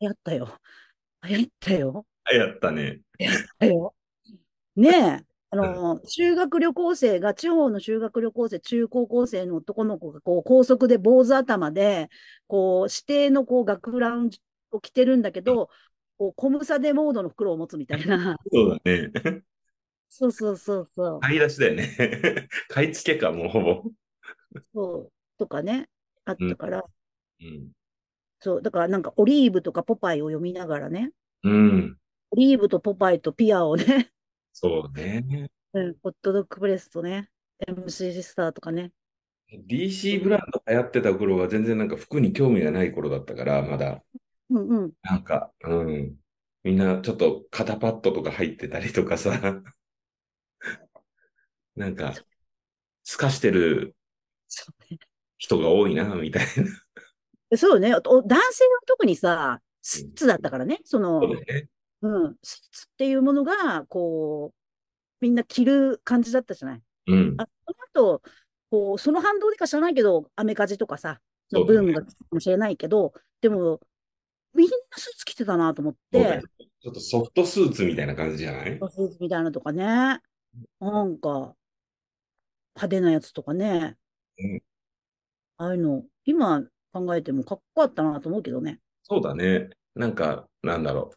[0.00, 0.58] 流行ったよ。
[1.26, 2.06] 流行ったよ。
[2.32, 3.00] 流行ったね。
[4.76, 5.24] ねえ。
[5.50, 12.08] あの、修学旅行生が、地方の修学旅行生、中高校生の男の子が、こう、高速で坊主頭で、
[12.48, 14.30] こう、指定の、こう、学ラン
[14.72, 15.68] を着てるんだけど、
[16.18, 18.36] こう、コムサデモードの袋を持つみたいな。
[18.52, 19.42] そうだね。
[20.08, 21.20] そうそうそうそう。
[21.20, 22.48] 買い出しだよね。
[22.68, 23.84] 買い付けか、もうほぼ。
[24.74, 25.12] そう。
[25.38, 25.88] とかね。
[26.24, 26.84] あったから、
[27.40, 27.70] うん。
[28.40, 28.62] そう。
[28.62, 31.10] だから、なんか、オリーブとかポパイを読みながらね。
[31.42, 31.96] うん。
[32.34, 34.10] オリーブとポパイとピアをね。
[34.52, 35.48] そうね。
[35.72, 35.94] うん。
[36.02, 37.28] ホットドッグプレスとね。
[37.68, 38.90] MC スターとかね。
[39.68, 44.02] DC ブランド流行ってた頃は全然なんか服に興味がない頃だったから、まだ。
[44.50, 44.92] うんうん。
[45.02, 46.16] なんか、うん。
[46.64, 49.30] みんなちょっと肩パッドとか入ってたりとかさ。
[51.76, 52.14] なんか、
[53.04, 53.94] 透かしてる。
[55.38, 56.46] 人が多いな、みたい
[57.50, 57.56] な。
[57.56, 57.94] そうね。
[57.94, 60.80] お男性は特にさ、スーツだったからね。
[60.84, 61.68] その、そね。
[62.04, 64.56] うん、スーツっていうものが、こう、
[65.22, 66.82] みんな着る感じだったじゃない？
[67.06, 67.34] うん。
[67.38, 67.48] あ、
[67.94, 68.22] その後、
[68.70, 73.80] こう、その反動でか知らないけど、アメカジとかさ、のブームが来たかもしれないけど、でも、
[74.52, 76.42] みんなスーツ着てたなと思って
[76.80, 78.78] ちょっとソフトスーツみたいな感じじゃない？
[78.78, 80.20] スーツみたいなのとかね、な
[81.04, 81.56] んか、
[82.76, 83.96] 派手なやつとかね、
[84.38, 84.62] うん
[85.56, 88.80] ああいうの、今考えてもかっこよかったなと思うけどね。
[89.04, 89.70] そうだね。
[89.94, 91.16] なんか、なんだろう。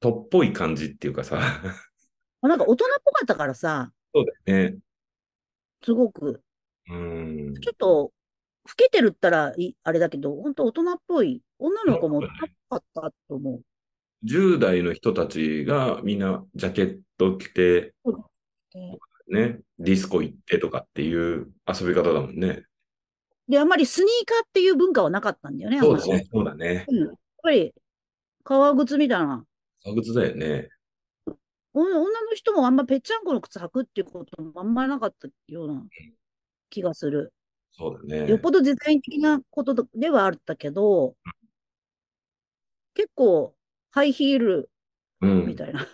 [0.00, 1.40] とっぽい感じっていうかさ。
[2.40, 4.78] あなんか大人っぽかったからさ、そうだよね。
[5.82, 6.42] すごく、
[6.88, 7.54] うん。
[7.60, 8.12] ちょっと、
[8.64, 13.62] 老けてるったらいあれだけど、本当大人っぽい、女の子も大人っぽかったと思う。
[14.24, 17.94] 10代の人たちがみんなジャケット着て、
[19.28, 22.64] ね、ディスコ行ってとかっていう遊び方だもんね。
[23.48, 26.26] で、あんまりスニーカーっていう文化はなかったんだよね、そうだね。
[26.30, 26.84] そうだね。
[26.88, 26.98] うん。
[26.98, 27.74] やっぱり、
[28.44, 29.44] 革靴みたいな。
[29.94, 30.68] 革靴だよね。
[31.74, 35.82] お女の人もあんまぺっちゃんこの靴履くっていうこともあんまりなかったような
[36.70, 37.32] 気がする。
[37.72, 38.28] そうだね。
[38.28, 41.14] よっぽどデザイン的なことではあったけど、
[42.94, 43.54] 結構
[43.90, 44.70] ハイヒール
[45.20, 45.46] うん。
[45.46, 45.86] みたいな。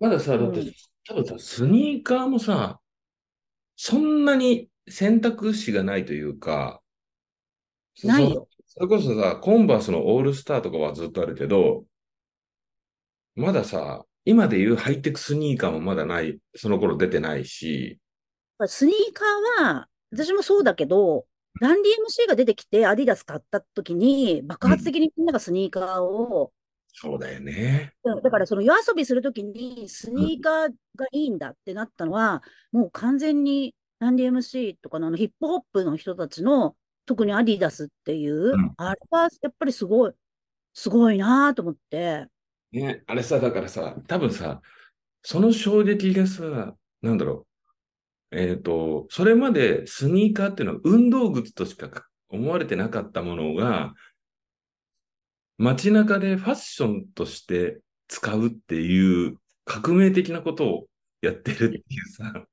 [0.00, 0.72] まださ、だってうん、
[1.06, 2.80] 多分さ、スニーカーもさ、
[3.76, 6.80] そんなに選択肢がないというか、
[7.94, 8.48] そないよ。
[8.66, 11.84] それこそさ、コンバースのオールスターとかはずっとあるけど、
[13.34, 17.98] まださ、今で言うハイテクスニーカーもまだない、その頃出てないし、
[18.66, 21.26] スニーカーは、私もそうだけど、
[21.60, 26.52] ランディ MC が出てきてアディダス買った時に爆発的にみんながスニーカーを、
[26.94, 27.94] そうだよね。
[28.04, 36.76] だだからその夜遊びするときにスニーカーがいいんだってなったのは、もう完全にランディ MC とかのあのヒップホップの人たちの、
[37.06, 38.74] 特にアディダスっていう、うん。
[38.76, 40.12] あれはやっぱりすごい、
[40.74, 42.26] すごいなと思って、
[42.72, 44.60] ね、あれさ、だからさ、多分さ、
[45.22, 47.46] その衝撃がさ、なんだろ
[48.30, 48.36] う。
[48.36, 53.92] えっと、それまでスニーカーっていうのは運動靴としか思われてなかったものが、
[55.58, 60.86] 街中でファッションとして使うっていう革命的なことを
[61.20, 62.46] やってるっていうさ、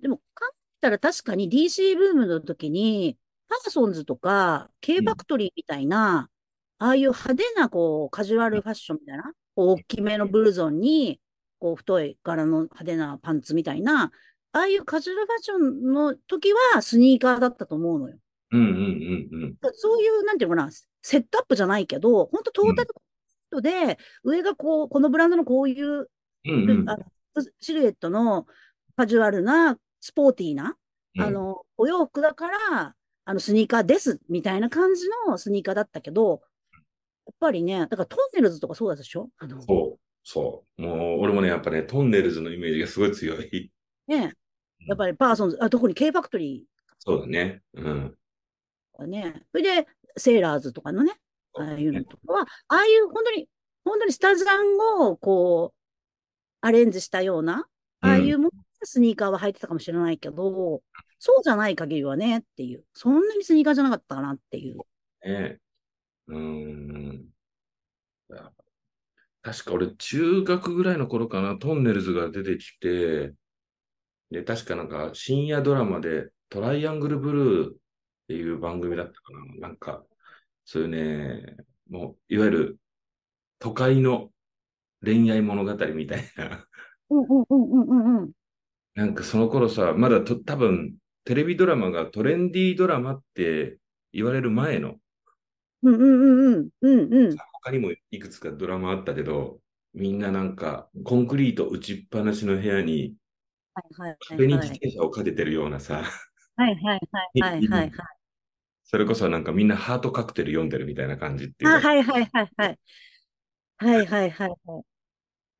[0.00, 6.30] でも考えたら確かに DC ブームの時に、パーソンズとか K ファクトリーみたいな、
[6.78, 11.20] ああいう派手なこうカジュアルファッションみたいな、こう大きめのブルゾンに、
[11.58, 14.12] こう太い柄の派手なパンツみたいな、
[14.52, 18.16] ああいうカジュアルファッションの時はスニーカーだったと思うのよ。
[18.52, 19.56] うんうんうんうん。
[19.72, 20.72] そういう、なんていうのかな、
[21.02, 22.84] セットアップじゃないけど、本当トータ
[23.50, 26.08] ルで、上がこう、このブランドのこういう
[26.44, 26.90] うんうん。
[26.90, 27.04] あの
[27.60, 28.46] シルエットの
[28.96, 30.76] カジュアルな、スポーティーな、
[31.16, 32.94] うんあの、お洋服だから、
[33.24, 36.38] あの、スニーカーです、みたいな感じのスニーカーだったけど、や
[37.30, 39.30] っぱりね、だからトンネルズとかそうだでしょ？
[39.38, 40.82] あの、そう、そう。
[40.82, 43.72] もう、俺もね、やっぱね、トンネルズのイメージがすごい強い。
[44.06, 44.34] ね、
[44.86, 46.66] やっぱりパーソンズ、あ、特に K ファクトリ
[46.98, 47.62] そうだね。
[47.74, 48.16] うん。
[49.08, 51.12] ね、それで、セーラーズとかのね、
[51.54, 53.48] ああいうのとかは、ああいう本当に、
[53.84, 55.78] 本当にスタジャンをこう、
[56.60, 57.66] アレンジしたような、
[58.00, 60.82] ああいうものでスニーカーは履いてたかもしれないけど、
[61.18, 64.78] そうじゃない限りはねっていう、そんなにスニーカーじゃなかったかなっていう。
[65.28, 65.58] ね
[66.26, 67.28] うーん。
[69.42, 73.34] 確か俺、中学ぐらいの頃かな、トンネルズが出てきて、
[74.30, 77.76] で、確かなんか深夜ドラマでトライアングルブルーっ
[78.28, 79.68] ていう番組だったかな。
[79.68, 80.04] なんか、
[80.64, 81.56] そういうね、
[81.90, 82.78] もう、いわゆる
[83.58, 84.30] 都会の
[85.04, 86.66] 恋愛物語みたいな。
[87.10, 88.32] うんうんうんうんうんうん。
[88.94, 93.78] なんかその頃さ、まだと多分テレビドラマがトレンディードラマって
[94.12, 94.96] 言われる前の、
[95.84, 97.38] うんうんうんうん。
[97.62, 99.60] 他にもいくつかドラマあったけど、
[99.92, 103.16] みんななんかコンクリート打ちっぱなしの部屋に
[103.74, 104.54] はいはい壁に。
[104.54, 106.04] 自転車をかけてるようなさ、
[106.56, 107.92] はいはいはいはいはいはい。
[108.84, 112.78] それこそなんかみんなハートカクテル読んでるみたいな感じっていうあ、か、はいはいはいはい。
[113.76, 114.84] はいはいはいは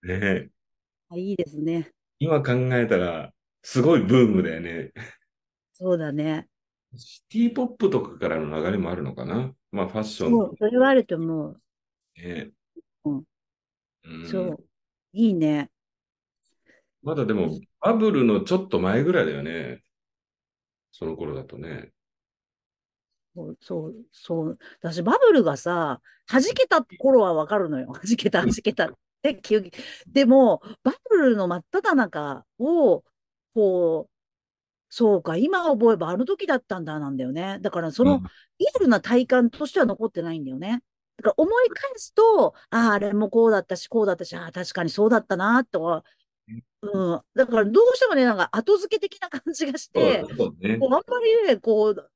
[0.02, 0.50] ね、
[1.12, 1.20] い。
[1.30, 1.90] いいですね。
[2.18, 4.92] 今考えたらすごいブームだよね。
[5.72, 6.48] そうだね。
[6.96, 9.52] シティポップとかからの流れもあるのかな？
[9.72, 11.60] まあファッションそう、それはあると思う。
[12.16, 12.50] ね。
[13.04, 13.22] うん
[14.04, 14.64] うんそう。
[15.12, 15.70] いいね。
[17.02, 19.82] まだでも、バブルのちょっと前ぐらいだよね。
[20.90, 21.92] その頃だとね。
[23.34, 24.58] そう、そう、そう。
[24.80, 27.92] 私、バブルがさ、弾けた頃はわかるのよ。
[27.92, 29.72] 弾けた、弾けたって急に。
[30.06, 33.04] でも、バブルの真っ只中を、
[33.52, 34.13] こう、
[34.96, 37.58] そうか、今覚えばあの時だったんだ、なんだよね。
[37.60, 38.22] だから、その、
[38.60, 40.84] リアルな体感としては残ってないんだよね。
[41.16, 46.04] だから思い返すと、ああ、あれもこうだったし、こうだったし、ああ、確かにそうだったな、とは、
[46.82, 47.20] うん。
[47.34, 50.78] だからどうしてもね、なんか後付け的な感じがして、ね。
[50.78, 52.10] こうあんまりね、こう、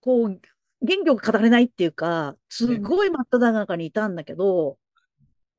[0.00, 0.40] こう、
[0.80, 4.78] 元気よく語れないっていうか、すごい真っ只中にいたんだけど、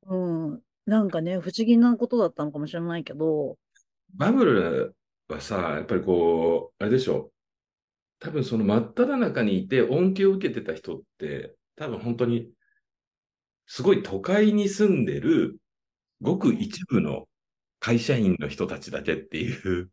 [0.08, 0.60] うん。
[0.86, 3.58] なんかね、不思議なことだったのかもしれないけど、
[4.16, 4.96] バブル
[5.28, 7.32] はさ、やっぱりこう、あれでしょう。
[8.20, 12.50] 多分その真っ只中にいて恩恵を受けてた人って、多分本当に、
[13.66, 15.58] すごい都会に住んでる、
[16.20, 17.28] ごく一部の
[17.80, 19.90] 会社員の人たちだけっていう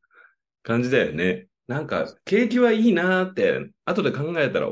[0.63, 1.47] 感じだよね。
[1.67, 4.69] なんか、景気はいいなーって、後で考えたら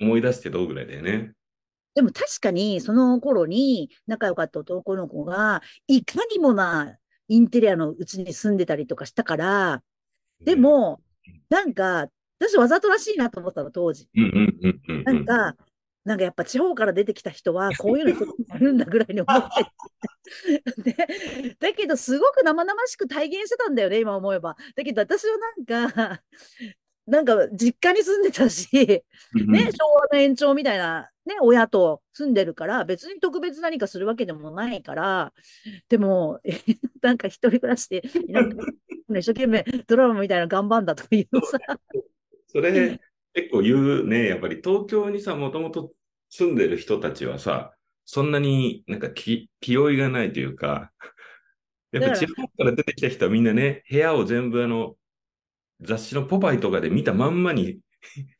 [0.00, 1.32] 思い出してどうぐらいだよね。
[1.94, 6.96] でも確かにその頃に仲良かった男の子が、いかにもな
[7.28, 9.82] インテリアのうちに住んでたりとかしたから、
[10.44, 11.00] でも、
[11.50, 12.08] なんか、
[12.40, 14.08] 私わざとらしいなと思ったの、当時。
[15.04, 15.56] なんか、
[16.04, 19.48] なんかやっぱ地方から出てきた人は、こういうのになるんだぐらいに思っ
[20.74, 20.94] てて。
[20.94, 24.56] で、だけど、すごく生々しく体現してたんだよね、今思えば。
[24.74, 26.22] だけど、私はなんか、
[27.06, 29.02] なんか実家に住んでたし、
[29.34, 35.32] うんね、昭和の延長みたいな、ね、親と住んでるから、別に特別何かするわけでもないから、
[35.88, 36.52] でも、え
[37.02, 38.66] なんか一人暮らしで、なんか
[39.10, 41.58] 一生懸命ドラマみたいな頑張んだとか言うさ、
[42.48, 42.98] それ、
[43.34, 44.26] 結構言うね。
[44.26, 44.56] やっぱり。
[44.56, 45.92] 東京にさ、もともと
[46.30, 47.74] 住んでる人たちはさ、
[48.04, 50.90] そんなになんか気、気負いがないというか、
[51.92, 54.96] やっぱ地方から出てきた人はみんなね、部屋を全部あの、
[55.80, 57.80] 雑誌のポパイとかで見たまんまに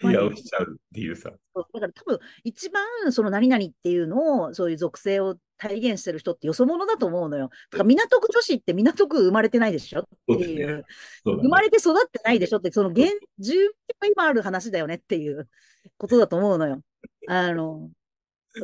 [0.01, 1.31] 部屋をしちゃうっていうさ。
[1.31, 1.37] だ
[1.81, 7.51] から多分一番その何々っていうのを、そういう属性を体現してる人ってよそ者だと思うのよ。
[7.71, 10.87] だから港区女子って港区生まれてないでしょってそうだねいう。
[11.25, 11.63] そうだ生まね。
[11.63, 13.69] れて育ってないでしょって、その現、住民
[14.01, 15.49] が今ある話だよねっていう
[15.97, 16.83] ことだと思うのよ。
[17.27, 17.91] あの、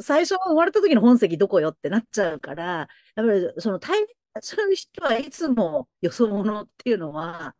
[0.00, 4.06] 最初生まれた時の本籍どこよってなっちゃうから、やっぱりその大、
[4.40, 7.54] そういう人はいつもよそ者っていうのは、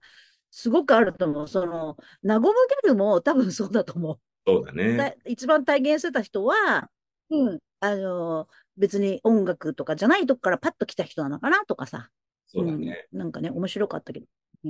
[0.57, 1.49] すごくあると思う。
[1.49, 4.21] その、ナゴムギャルも多分そうだと思う。
[4.47, 4.97] そうだね。
[4.97, 6.91] だ一番体現してた人は、
[7.31, 8.47] うん、あの、
[8.77, 12.09] 別に音楽とかじゃないとこからパッと来た人なのかなとかさ。
[12.47, 13.09] そうだね。
[13.13, 14.27] うん、なんかね、面白かったけど。
[14.65, 14.69] う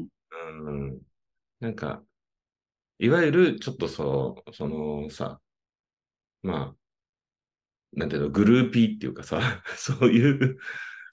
[0.71, 1.01] ん。
[1.61, 2.03] なんか、
[2.99, 5.39] いわゆるちょっとそう、そのさ、
[6.43, 6.77] まあ、
[7.93, 10.57] なんていうの、グルーピーっていうかさ、 そういう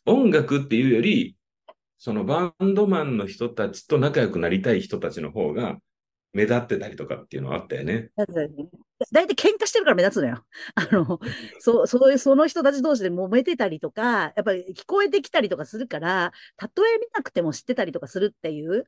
[0.05, 1.35] 音楽っていうより、
[2.03, 5.77] そのバンドマンの人たちと仲良くなりたい人たちの方が
[6.33, 8.09] 目立ってたりとかっていうのはあったよね。
[9.11, 10.43] 大体喧嘩してるから目立つのよ。
[10.73, 11.19] あの、
[11.59, 18.85] そう、そういう、その人たち同士で揉めてたりとか、やっぱり聞こえてきたりとかするから、たとえ見なくても知ってたりとかするっていう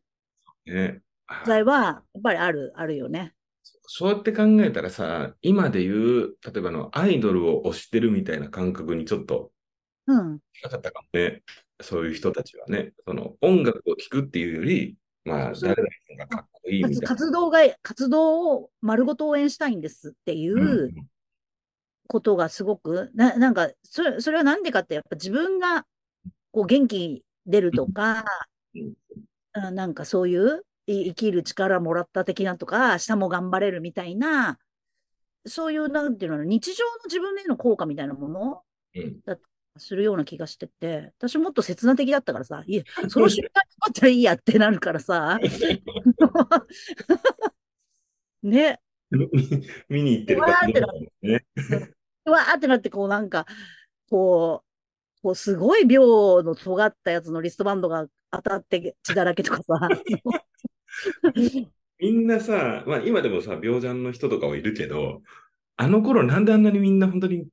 [0.66, 1.04] ね。
[1.46, 3.36] 在は、やっぱりある、あるよね。
[3.62, 9.52] そうやって考えたらさ、今で言う、例えばあのアイドルを推してるみたいな感覚にちょっと
[10.08, 10.40] うん。
[10.54, 11.44] 近かったかもね。
[11.84, 17.08] そういう人たちはね、その音楽を聴くっていうより、まあ、誰々がかっこいいみ活たいな。
[17.08, 20.92] 活動が、活動を丸ごと応援したいんですっていう
[22.08, 25.86] ことがすごく、な、なんか、それ、それはなんでかって、やっぱ自分が、
[26.52, 28.26] こう、元気出るとか、
[28.76, 28.94] うん
[29.56, 34.58] あなんかそういう、い生きる力もらった的なとか、明日も頑張れるみたいな、
[35.46, 38.64] そういう、なんていうの、日常の自分への効果みたいなもの
[38.96, 39.22] うん
[39.78, 45.40] するような気がしてて、私もっと刹那的だったからさ、いえ、 その瞬間にあったらいいやってなるからさ、
[48.44, 48.82] ね、
[49.90, 50.42] 見に行ってる
[51.22, 51.46] ね。
[52.26, 53.46] うわーってなって、こうなんか、
[54.10, 54.68] こう、
[55.22, 59.90] こうすごい秒の尖ったやつのリストバンドが当たって血だらけとかさ、
[62.00, 65.22] みんなさ、まあ今でもさ、病ジャンの人とかはいるけど、
[65.78, 67.48] あの頃なんであんなにみんな本当に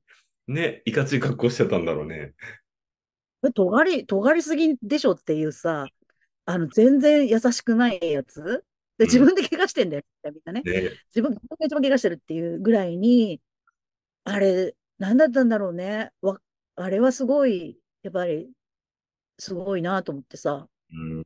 [0.53, 2.33] ね、いかつい格好してたんだろうね。
[3.53, 5.87] 尖り、尖りすぎでしょっていうさ、
[6.45, 8.63] あの、全然優しくないやつ？
[8.97, 10.61] で、自分で怪我してんだよ、みんなね。
[10.63, 13.41] ね自分が一番怪我してるっていうぐらいに、
[14.25, 16.11] あれ、何だったんだろうね。
[16.21, 16.39] わ、
[16.75, 18.49] あれはすごい、やっぱり、
[19.39, 21.23] すごいなと思ってさ、うん。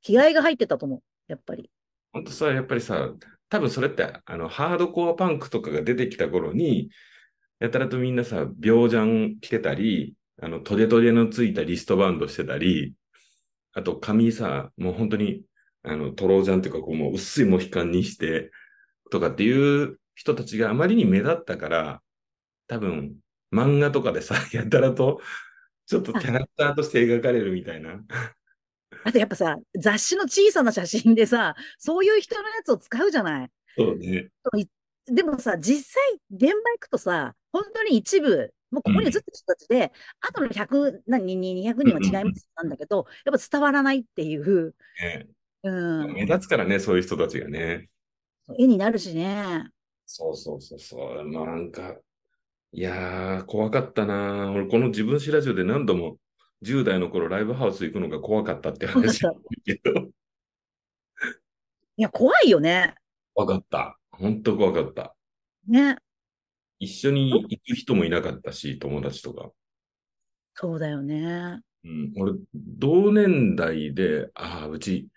[0.00, 1.70] 気合が入ってたと思う、やっぱり。
[2.12, 3.12] 本当さ、やっぱりさ、
[3.48, 6.90] 多分それって、あの、ハードコアパンクとかが出てきた頃に、
[7.58, 12.94] やたらとみんなさ、病ジャン着てたり、あの、トゲトゲのついたリストバンドしてたり、
[13.72, 15.42] あと髪さ、もう本当に、
[15.82, 18.50] あの、トロージャンっていうか、こう、もう薄いモヒカンにして、
[19.10, 22.02] とかっていう人たちがあまりに目立ったから、
[22.66, 23.16] 多分、
[23.52, 25.20] 漫画とかでさ、 やたらと、
[25.86, 28.02] ちょっとキャラクターとして描かれるみたいな。
[29.04, 33.50] あとやっぱさ、雑誌の小さな写真でさ、そういう人のやつを使うじゃない。
[33.78, 34.28] そうね。
[35.06, 39.90] でもさ、実際、現場行くとさ、本当に一部、もうここに映ってる人たちで、
[40.20, 45.26] あとの100、何人、200人は違いますなんだけど、やっぱ伝わらないっていう、ね
[45.62, 47.88] うん、目立つからね、そういう人たちがね。
[48.58, 49.70] 絵になるしね。
[50.04, 51.24] そうそうそうそう。
[51.24, 51.96] まあなんか、
[52.72, 54.52] いやー、怖かったなー。
[54.52, 56.18] 俺、この自分史ラジオで何度も
[56.62, 60.10] 10代の頃ライブハウス行くのが怖かったって話怖かを言うけど、
[61.96, 62.94] いや、怖いよね。
[63.32, 63.98] 怖かった。
[64.10, 65.16] 本当怖かった。
[65.66, 65.96] ね。
[66.78, 69.50] 一緒に行く人もいなかったし、友達とか。
[70.54, 71.60] そうだよね。
[71.84, 75.08] うん、俺、同年代で、ああ、うち、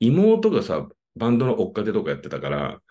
[0.00, 2.82] 妹がさ、バンドの追っかけとかやってたから、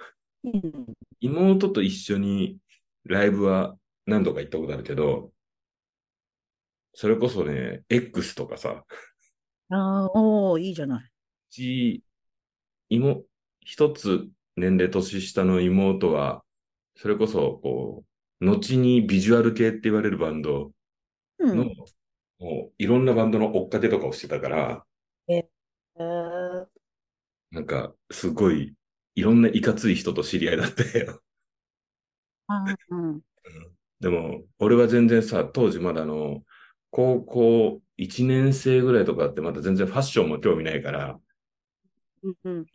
[0.44, 0.86] うん。
[1.20, 2.58] 妹と一緒に
[3.06, 5.32] ライブは何度か行ったことあるけど、
[6.94, 8.84] それこそね、X とかさ、
[9.70, 11.04] ああ、おーいいじゃない。
[11.04, 11.10] う
[11.50, 12.04] ち、
[12.90, 13.26] 妹、
[13.62, 16.44] 一つ年齢年下の妹は、
[16.98, 18.04] それこそ、こ
[18.42, 20.72] う、後にビジュアル系って言われるバンド
[21.40, 21.76] の、うん。
[22.40, 24.86] もういろんなバンドの追っかけとかをしてたから、
[25.28, 26.68] えー、
[27.52, 28.76] なんか、すごい、
[29.16, 31.22] いろんないかつい人と知り合いだったよ。
[32.90, 33.22] うん。
[34.00, 36.44] でも、俺は全然さ、当時まだあの、
[36.92, 41.20] 高校1年生ぐらいとかってまだ全然ファッションも興味ないから、
[42.24, 42.66] うんうん。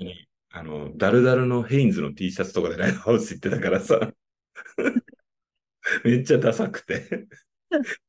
[0.52, 4.12] あの、ダルダルのヘインズの T シャツとかでライブハウス行ってたからさ、
[6.04, 7.26] めっちゃダサくて。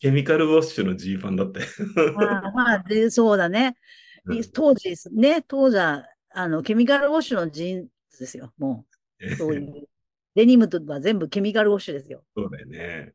[0.00, 1.60] ケミカルウォッシュの G パンだって。
[1.60, 3.76] あーまあ、で、そうだね。
[4.24, 8.52] うん当時ですね、当時は、あの、ケミカルウォッシュのジーンズですよ。
[8.58, 8.86] も
[9.20, 9.88] う、そういう。
[10.36, 12.22] デニムとは全部ケミカルウォッシュですよ。
[12.36, 13.12] そうだよね。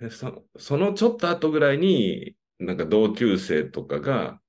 [0.00, 4.40] でそそのちょっと後ぐらいに、なんか同級生とかが、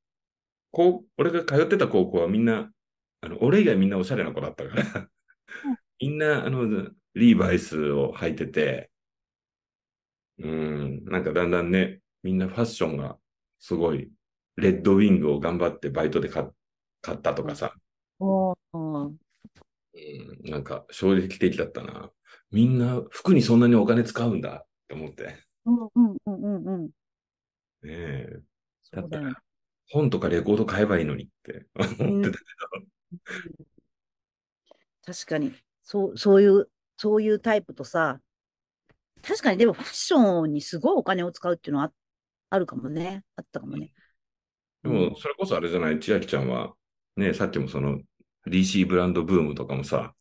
[0.72, 2.72] こう、俺が通ってた高校はみんな、
[3.22, 5.10] あの、俺以外みんなおしゃれな子だったから、
[6.00, 8.92] みんな、あの、リーバイスを履いてて、
[10.40, 13.18] うん、なんかだんだんね、みんなファッションが
[13.60, 14.12] すごい、
[14.56, 16.46] レッドウィングを頑張ってバイトで買
[17.02, 17.74] 買ったとかさ、
[18.20, 19.18] うん、
[20.44, 22.12] なんか衝撃的だったな。
[22.52, 25.24] みんな服にそんなにお金使うんだって思って。
[25.26, 26.90] ねうんうんうんうんうん。
[27.84, 28.42] え。
[28.94, 29.34] だよね。
[29.90, 31.66] 本とかレコード買えばいいのにって
[32.00, 32.38] 思ってた。
[35.06, 35.54] 確かに、
[35.84, 38.20] そう、そういう、そういうタイプとさ、
[39.22, 41.92] 確かにでもファッションにすごいお金を使うっていうのはあ
[42.50, 43.24] あるかもね。
[43.36, 43.92] あったかもね。
[44.84, 46.74] でも、それこそあれじゃない、千秋ちゃんは、
[47.16, 48.00] ね、さっきもその、
[48.48, 50.14] DC ブランドブームとかもさ、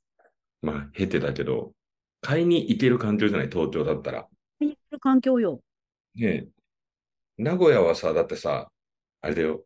[0.63, 1.73] まあ、経てだけど、
[2.21, 4.29] 買いに行ける環境じゃない、東京だったら。
[4.61, 5.61] いる環境よ。
[6.15, 6.49] ねえ。
[7.39, 8.71] 名古屋はさ、だってさ、
[9.23, 9.65] あれだよ。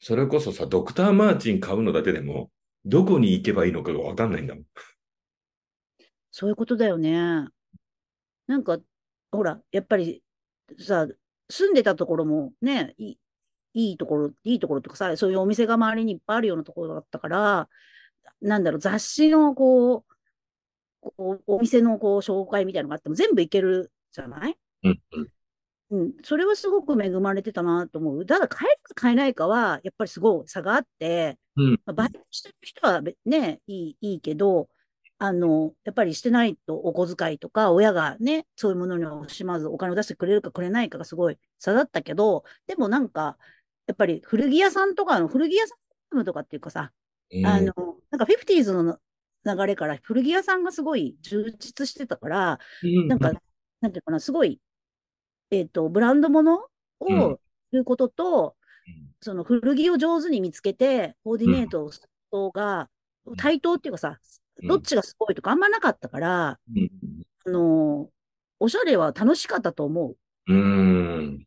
[0.00, 2.50] それこそさ、ドクターマーチン買うのだけでも、
[2.84, 4.64] どこに行けばいいのかがわかんないんだもん。
[6.30, 7.48] そういうことだよね。
[8.46, 8.78] なんか、
[9.32, 10.22] ほら、やっぱり
[10.78, 11.06] さ、
[11.50, 13.18] 住んでたところもね、いい
[13.74, 17.68] いいところ、いいところとかさ、そういうお店が周りにいっぱいあるようなところだったから、
[18.40, 20.04] なんだろう、雑誌のこう、
[21.00, 24.56] こうお店のこう紹介みたいなのがあっても全部行けるじゃない？
[24.84, 25.28] うん、うん。
[25.90, 28.26] うん、それはすごく恵まれてたなと思う。
[28.26, 31.70] ただ、買えるか買えないかは、やっぱりすごい差があって、うん。
[31.72, 34.68] まあ、バイトしてる人はべね、いい、いいけど、
[35.18, 43.36] あの、やっぱりしてないとお小遣いとか、親がね、そういうものに惜しまずお金を出してくれるかくれないかがすごい差だったけど、でもなんか、
[43.86, 45.74] やっぱり古着屋さんとかの、古着屋さ
[46.20, 46.92] んとかっていうかさ、
[47.44, 47.72] あの、
[48.10, 48.98] なんかフィフティーズの
[49.44, 53.32] 流れから古着屋さんがすごい充実してたから、うん、なんか、
[53.80, 54.60] なんていうかな、すごい、
[55.50, 56.66] えっと、ブランド物
[57.00, 57.40] うんを
[57.72, 58.56] 売ることと、
[59.20, 62.88] その古着を上手に見つけて、コーディネートをすることが、
[63.36, 64.18] 対等っていうかさ、
[64.62, 66.90] どっちがすごいとかあんまなかったから、うん。
[67.46, 68.08] あの、
[68.58, 70.16] おしゃれは楽しかったと思う。
[70.52, 71.46] うん。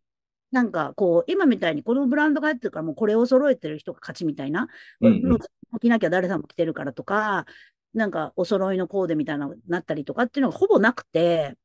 [0.52, 4.68] なんか、こう、今みたいにこのブランドが入ってるから、もうこれを揃えてる人が勝ちみたいな。
[5.02, 5.40] うんうん
[5.72, 7.46] もう着なきゃ誰さんも着てるからとか、
[7.94, 11.58] なんかお揃いのコーデみたいなのになったりとかっていうのがほぼなくてうん、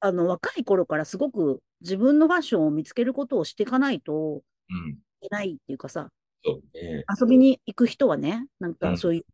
[0.00, 4.90] あの、若い頃からすごく自分のファッションを見つけることをしていかないとうん。
[4.90, 6.08] いけないっていうかさ、
[6.44, 7.04] そうね。
[7.20, 9.24] 遊びに行く人はね、なんうんかそういう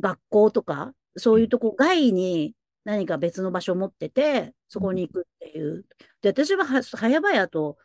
[0.00, 5.84] 学校とか、そういうとこ外に何か別の場所を持ってて、そこに行くっていう。
[6.22, 7.76] で、私はは早々と、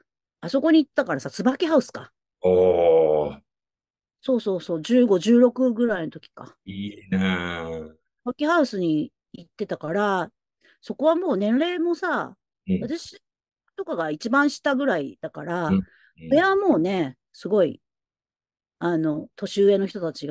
[0.41, 2.11] あそこに行ったからさ、椿ハウスか。
[2.41, 3.39] おー、
[4.21, 6.55] そうそうそう、15、16ぐらいの時か。
[6.65, 7.91] いいなぁ。
[8.25, 10.29] 椿ハウスに行ってたから、
[10.81, 12.35] そこはもう年齢もさ、
[12.67, 13.21] うん私
[13.75, 15.81] とかが一番下ぐらいだから、うん。
[16.29, 17.81] 上はもうね、すごい、
[18.79, 20.27] あの、年上の人たち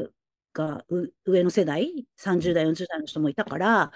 [0.52, 0.84] が、
[1.24, 3.92] 上の世代、30代、40代の人もいたから、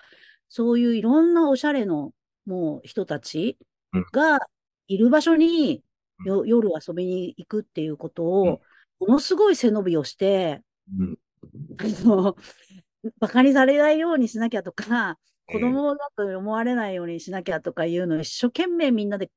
[0.48, 2.12] そういういろんなおしゃれの、
[2.46, 3.58] もう人たち
[3.92, 4.06] うん。
[4.12, 4.40] が
[4.88, 5.84] いる場所に、
[6.26, 8.30] 夜遊びに行くっていうことうん。
[8.30, 8.60] を、
[9.00, 10.62] ものすごい背伸びをして、
[10.98, 11.18] うん。
[11.78, 12.36] あの、
[13.20, 19.30] バカにされないようにしなきゃとか、子供だと思われないようにしなきゃとかいうのを一生懸命みんなで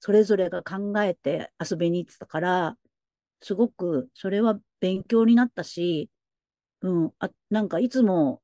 [0.00, 2.76] それぞれが考えて遊びに行ってたから、
[3.40, 6.10] すごくそれは勉強になったし、
[6.80, 8.42] うん、あ、なんかいつも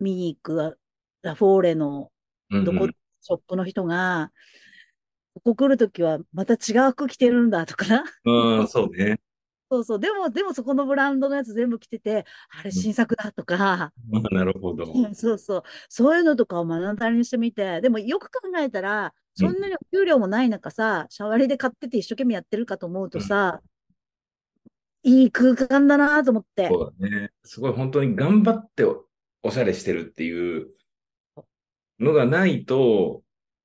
[0.00, 0.78] 見に行く
[1.22, 2.10] ラフォーレの
[2.50, 2.64] うん。
[2.64, 2.88] どこ、
[3.20, 4.30] ショップの人が、
[5.34, 7.86] ここ来るときはまた違う服着てるんだとか、
[8.24, 9.18] うん、うんそうね。
[9.74, 14.84] そうそう、でも、でもそこのブランドのやつ全部着てて、あれ新作だとか、ま あ、なるほど。
[14.92, 15.62] うんそうそう。
[15.88, 23.60] そういうのとかを目の当たりにしてみて、でもよく考えたら、そんなにお給料もない中さ、シャワリで買ってて一生懸命やってるかと思うとさ、
[25.02, 26.68] いい空間だなと思って。
[26.68, 27.30] そうだね。
[27.42, 29.04] すごい本当に頑張ってお
[29.42, 30.68] おしゃれしてるっていう
[31.98, 33.22] のがないと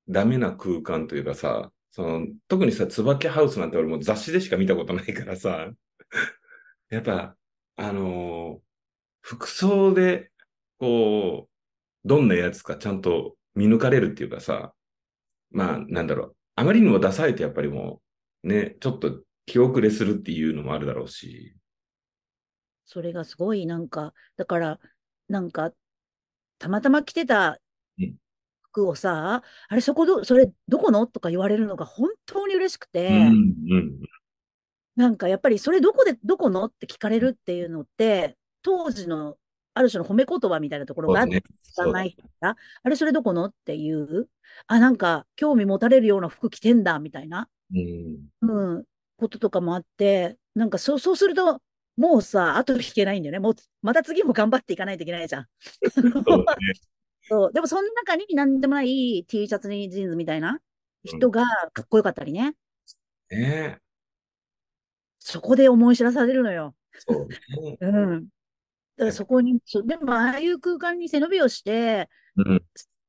[0.08, 5.70] ダメな空間というかさ、その特にさ、椿ハウスなんて俺もう雑誌でしか見たことないからさ、
[6.90, 7.36] やっぱ、
[7.76, 8.62] あのー
[9.22, 10.32] 服装で、
[10.78, 14.74] こう、どんなやつかちゃんと見抜かれるっていうかさ、
[15.50, 18.02] まあ、なんだろう、あまりにもダサいとやっぱりも
[18.44, 21.54] う、ね、ちょっと気遅れするっていうのもあるだろうし、
[22.86, 24.80] それがすごいなんか、だから、
[25.28, 25.72] なんか、
[26.58, 27.60] たまたま着てた
[27.98, 28.16] うん。
[28.72, 31.06] 服をさ、あれそこど、それどこの？
[31.06, 34.00] とか言われるのが本当に嬉しくて、うん、うん、
[34.96, 36.64] なんかやっぱりそれどこで、どこの？
[36.66, 39.36] って聞かれるっていうのって、当時の
[39.74, 42.10] ある種の褒め言葉みたいなところがあってそうだね。
[42.10, 43.46] 知らないから、あれそれどこの？
[43.46, 44.28] っていう、
[44.66, 47.78] あ、なんか興味持たれるような服着てんだみたいな、う
[48.46, 48.84] ん、うん、
[49.16, 51.60] こととかもあって、なんかそう、そうすると、
[51.96, 53.38] もうさ、後引けないんだよね。
[53.38, 55.46] もう、また次も頑張っていかないといけないじゃん。
[55.92, 56.72] そうだね。
[57.52, 60.60] でも、その中に何でもない T シャツにジーンズみたいな
[61.04, 62.54] 人がかっこよかったりね。
[63.30, 63.78] ね
[65.20, 66.74] そこで思い知らされるのよ。
[66.98, 67.28] そう
[67.62, 67.76] ね。
[67.80, 68.24] うん。
[68.24, 68.26] だ
[68.98, 72.60] からそこに、そうでも、ああいう空間に背伸びをして、うん、いっ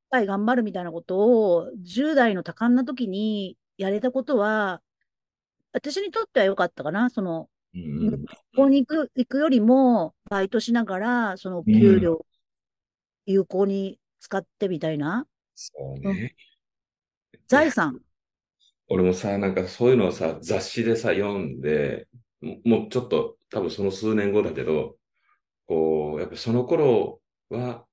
[0.09, 1.17] ぱい頑張るみたいなこと
[1.55, 4.81] を、10代の多感な時にやれたことは、
[5.73, 7.09] 私にとっては良かったかな。
[7.09, 12.25] その、うん、ここに行く、行くよりも、バイトしながら、その給料、
[13.25, 16.35] 有効に使ってみたいな、そうね。
[17.47, 18.01] 財産。
[18.91, 22.07] 俺もさ、なんかそういうのをさ、雑誌でさ、読んで、
[22.65, 24.97] もうちょっと、多分その数年後だけど、
[25.65, 27.85] こう、やっぱその頃は、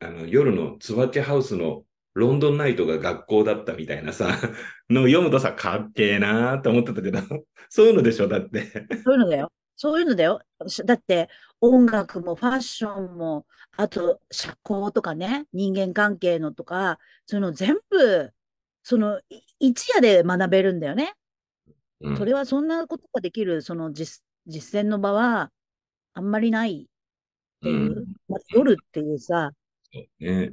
[0.00, 4.28] あの、夜の椿ハウスのロンドンナイトが学校だったみたいなさ、
[4.90, 7.18] の読むとさ、かっけえなーって思ってたけど、
[7.70, 8.70] そういうのでしょ、だって。
[9.02, 9.50] そういうのだよ。
[9.76, 10.42] そういうのだよ。
[10.84, 11.30] だって、
[11.62, 13.46] 音楽もファッションも、
[13.78, 18.30] あと、社交とかね、人間関係のとか、そういうの全部、
[18.88, 21.14] その、い一夜で学べるんだよね。
[22.00, 25.50] うんそれはそんなことができる、その実、実践の場は、
[26.14, 29.50] あんまりないっていう、うんまあ夜っていうさ、
[30.20, 30.52] ね。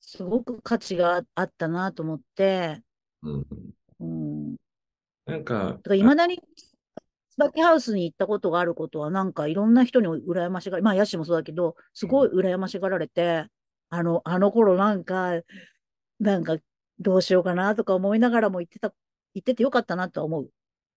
[0.00, 2.82] すごく価値があったなと思って、
[3.22, 3.46] うん。
[4.00, 4.56] うん。
[5.26, 6.40] なんか、いまだに、
[7.30, 13.46] 椿ハウスに行ったことがあることは、なんかいろんな人に羨ましが、まあ、ヤシもそうだけど、すごい羨ましがられて、
[13.90, 15.34] あの、あの頃なんか、
[16.20, 16.56] なんか、
[16.98, 18.94] どうしようかなとか思いながらも行ってた、
[19.34, 20.50] 行っててよかったなとは思う。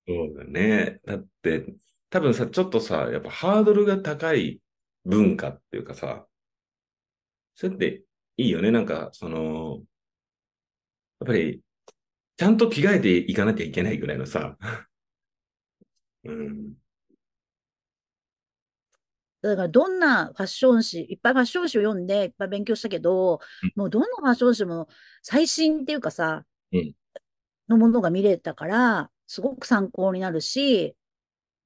[0.07, 1.01] そうだね。
[1.05, 1.65] だって、
[2.09, 4.61] 多分さ、ちょっとさ、やっぱハードルが高い
[5.05, 6.25] 文化っていうかさ、
[7.55, 8.03] それって
[8.37, 8.71] いいよね。
[8.71, 9.83] なんか、その、
[11.19, 11.61] やっぱり、
[12.37, 14.57] ちゃんと着替えていかなきゃいけないぐらいのさ、
[16.23, 16.77] うん。
[19.49, 23.39] だから、どんなファッション誌、いっぱいファッション誌を読んで、いっぱい勉強したけど、
[23.75, 24.87] もうどんなファッション誌も
[25.21, 26.93] 最新っていうかさ、うん。
[27.69, 30.95] のものが見れたから、すごく参考になるし、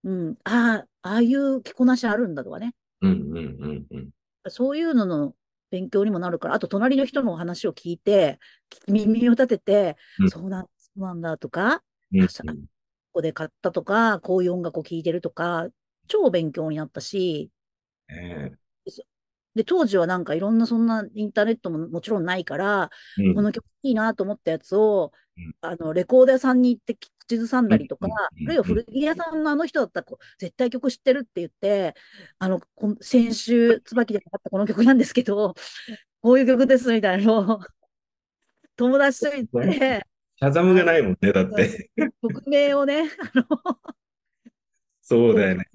[0.03, 2.73] うん、ああ、ああいう着こなしあるんだとかね。
[3.01, 4.09] うん、うん、うん、うん。
[4.47, 5.35] そういうのの
[5.69, 8.39] 勉強にもなるから、あと隣の人の話を聞いて、
[8.87, 10.29] 耳を立てて、うん。
[10.29, 12.43] そうなんそうなんだとか、うんあさ
[13.13, 15.67] ここで買ったとか、こういう音楽を聴いてるとか、
[16.07, 17.49] 超勉強になったし、
[18.11, 18.51] ね。
[19.53, 22.89] で、当時はなんかいろんなそんなインターネットももちろんないから、
[23.19, 23.35] えうん。
[23.35, 28.11] この曲いいなと思ったやつをうん、あの、レコード屋さんに行って口ずさんだりとかうん。
[28.11, 31.95] うん、あるいは古着屋さんのあの人だったらこう、絶対曲知ってるって言って、
[32.39, 32.61] あの、
[33.01, 35.53] 先週、椿でかかったこの曲なんですけど、
[36.21, 37.59] こういう曲ですみたいなのを、
[38.75, 40.05] 友達と言って、
[40.37, 41.91] シャザムがないもんね、だって。
[42.21, 43.45] 曲名をね、あの、
[45.11, 45.65] そうだよね。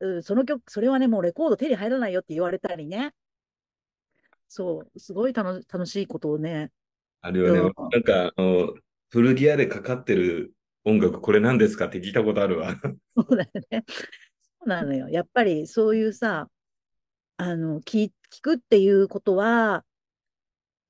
[0.00, 3.14] うん、その曲、それはね、もうレコード手に入らないよって言われたりね。
[4.48, 6.70] そう、すごい楽楽しいことをね、
[7.22, 7.60] あるよね。
[7.60, 8.74] うんなんか、あの、
[9.08, 10.52] 古着屋でかかってる
[10.84, 12.76] 音楽、これ何ですかって聞いたことあるわ。
[13.16, 13.84] そうだよね。
[13.88, 15.08] そうなのよ。
[15.08, 16.50] やっぱりそういうさ、
[17.38, 19.86] あの、聞、聞くっていうことは、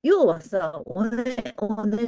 [0.03, 2.03] 要はさ、おね、お願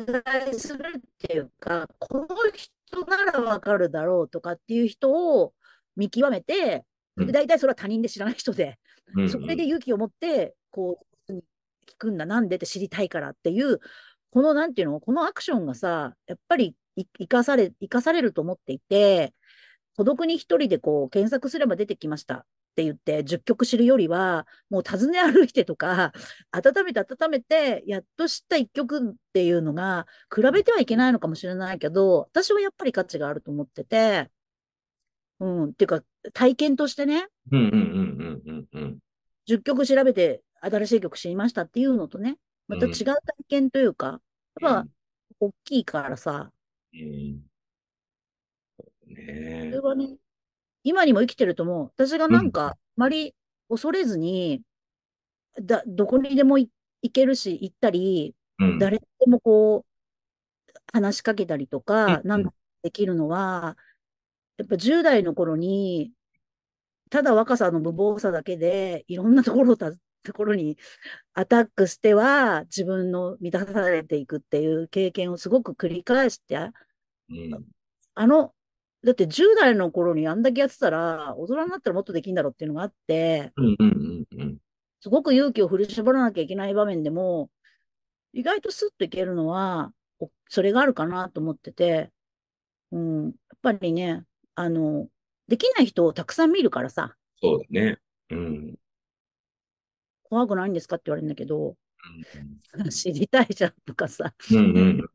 [0.52, 5.54] いするっていうか、この人ならわかるだろうとかっていう人を
[5.96, 6.86] 見極めて、
[7.18, 7.28] うん。
[7.28, 8.80] で大体それは他人で知らない人で、
[9.16, 11.42] うんそれで勇気を持って、こう、聞
[11.98, 13.80] くんだ、なんでって知りたいからっていう、
[14.32, 19.34] この、なんていうの、このアクションがさ、やっぱりい生かされ、生かされると思っていて、
[19.96, 26.12] 孤独に一人でこう、検索すれば出てきましたって言って、10曲知るよりは、もう訪ね歩いてとか、
[26.52, 34.32] 温めて温めて、やっと知った一曲っていうのが、比べてはいけないのかもしれないけど、私はやっぱり価値があると思ってて、
[35.40, 36.04] うん、っていうか、
[36.34, 39.00] 体験としてね、うんうんうんうんうんうん。
[39.48, 43.16] 10曲調べて新しい曲知りましたっていうのとね、また違う体
[43.48, 44.22] 験というか、
[44.62, 44.88] やっぱ
[45.40, 46.52] 大きいからさ、
[46.94, 47.44] うん。
[49.08, 49.16] ね。
[49.16, 50.16] そえれはね、
[50.84, 51.92] 今にも生きてると思う。
[51.96, 53.34] 私がなんか、あまり
[53.70, 54.62] 恐れずに、
[55.62, 56.70] だ、どこにでもい
[57.02, 58.80] 行けるし、行ったり、うん。
[58.80, 59.94] 誰でもこう、
[60.92, 62.54] 話しかけたりとか、うんなんか
[62.84, 63.78] できるのは、
[64.58, 66.12] やっぱ10代の頃に、
[67.10, 69.92] ただ若さの無謀さだけで、いろんなところた、
[70.24, 70.78] ところに
[71.34, 76.72] アタックしては、自分の満たされていくっていう経験をすごく繰り返して、
[77.30, 77.66] うん。
[78.16, 78.54] あの、
[79.04, 84.58] だって10代の頃にあんだけやってたら、大人になったらもっとできんだろうっていうのがあって、うんうんうんうん
[85.02, 87.52] すごく勇気を振り絞らなきゃいけない場面でも、
[88.32, 92.10] 意外とスッといけるのは、おそれがあるかなと思ってて、
[92.94, 94.24] うん、やっぱりね、
[94.56, 95.10] あの、
[95.50, 97.98] できない人をたくさん見るからさ、そうだね。
[98.30, 98.76] うん。
[100.24, 101.76] 怖くないんですかって言われるんだけど、
[102.90, 105.10] 知りたいじゃんとかさ、うんうん。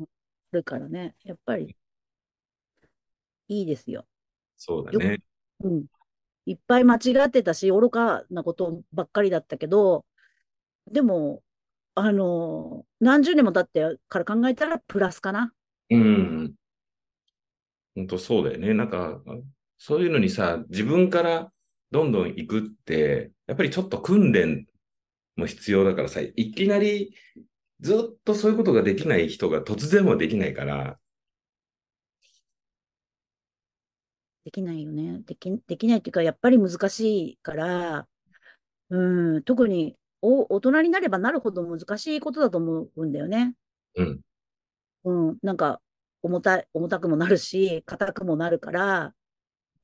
[0.00, 0.04] あ
[0.50, 1.76] るからね、やっぱり、
[3.48, 4.06] いいですよ。
[4.56, 5.18] そうだね。
[5.60, 5.86] うん。
[6.46, 10.04] いっぱい間違ってたし、愚かなことばっかりだったけど、
[10.90, 11.42] でも、
[11.94, 15.52] あの、何十年も経ってから考えたらプラスかな。
[15.90, 16.54] うん。
[17.94, 18.72] 本当そうだよね。
[18.74, 19.20] なんか、
[19.78, 21.52] そういうのにさ、自分から
[21.90, 24.66] どんどん行くって、やっぱりちょっと訓練
[25.36, 27.14] も必要だからさ、いきなり
[27.80, 30.98] ずっとそういうことができない人が突然はできないから、
[34.44, 35.20] できないよね。
[35.26, 38.08] でき、できないっていうか、やっぱり難しいから、
[38.90, 43.54] うん、特にお大人になればなるほど難しいことだと思うんだよね。
[43.96, 44.20] うん。
[45.04, 45.80] うん、なんか
[46.22, 49.14] 重たい、重たくもなるし、硬くもなるから、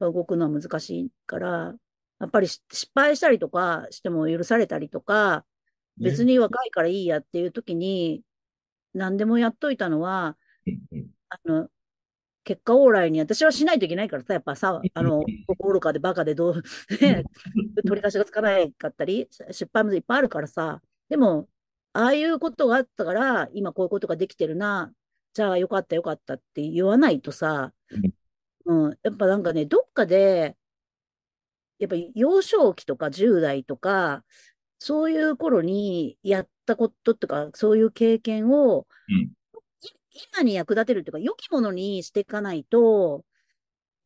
[0.01, 1.75] 動くのは難しいから、
[2.21, 5.45] やっぱりし失敗したりとかしても許されたりとか、
[5.99, 6.33] 別ね。
[6.33, 8.23] に若いからいいやっていう時に、
[8.95, 10.37] 何でもやっといたのは、
[11.29, 11.69] あの、
[12.45, 15.25] 結果オーライに私はしないといけないからさ、やっぱさ、あの、
[15.59, 16.63] 愚かでバカでどう、
[17.01, 17.25] ね、
[17.87, 21.49] 取り出しがつかないかったり、失敗もいっぱいあるからさ、でも、
[21.95, 24.93] ああいうことがあったから、今こういうことができてるな、
[25.33, 27.73] じゃあよかったよかったって言わないとさ、
[28.67, 30.57] うん、やっぱなんかね、どっかで、
[31.79, 34.25] やっぱり幼少期とか10代とか、
[34.79, 39.17] そういう頃にやったこととか、そういう経験を、うん。
[39.17, 39.31] い
[40.33, 43.25] 今に役立てるっていうか、良きものにしていかないと、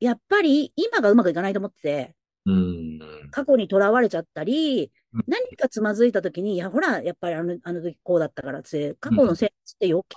[0.01, 2.15] やっぱり今がうまくいかないと思ってて、
[2.47, 3.29] うん。
[3.31, 10.17] 過去にとらわれちゃったりうん、何かつまずいたときに、いや、ほら、やっぱりあの、あの時こうだったからって、過去のせいって余計、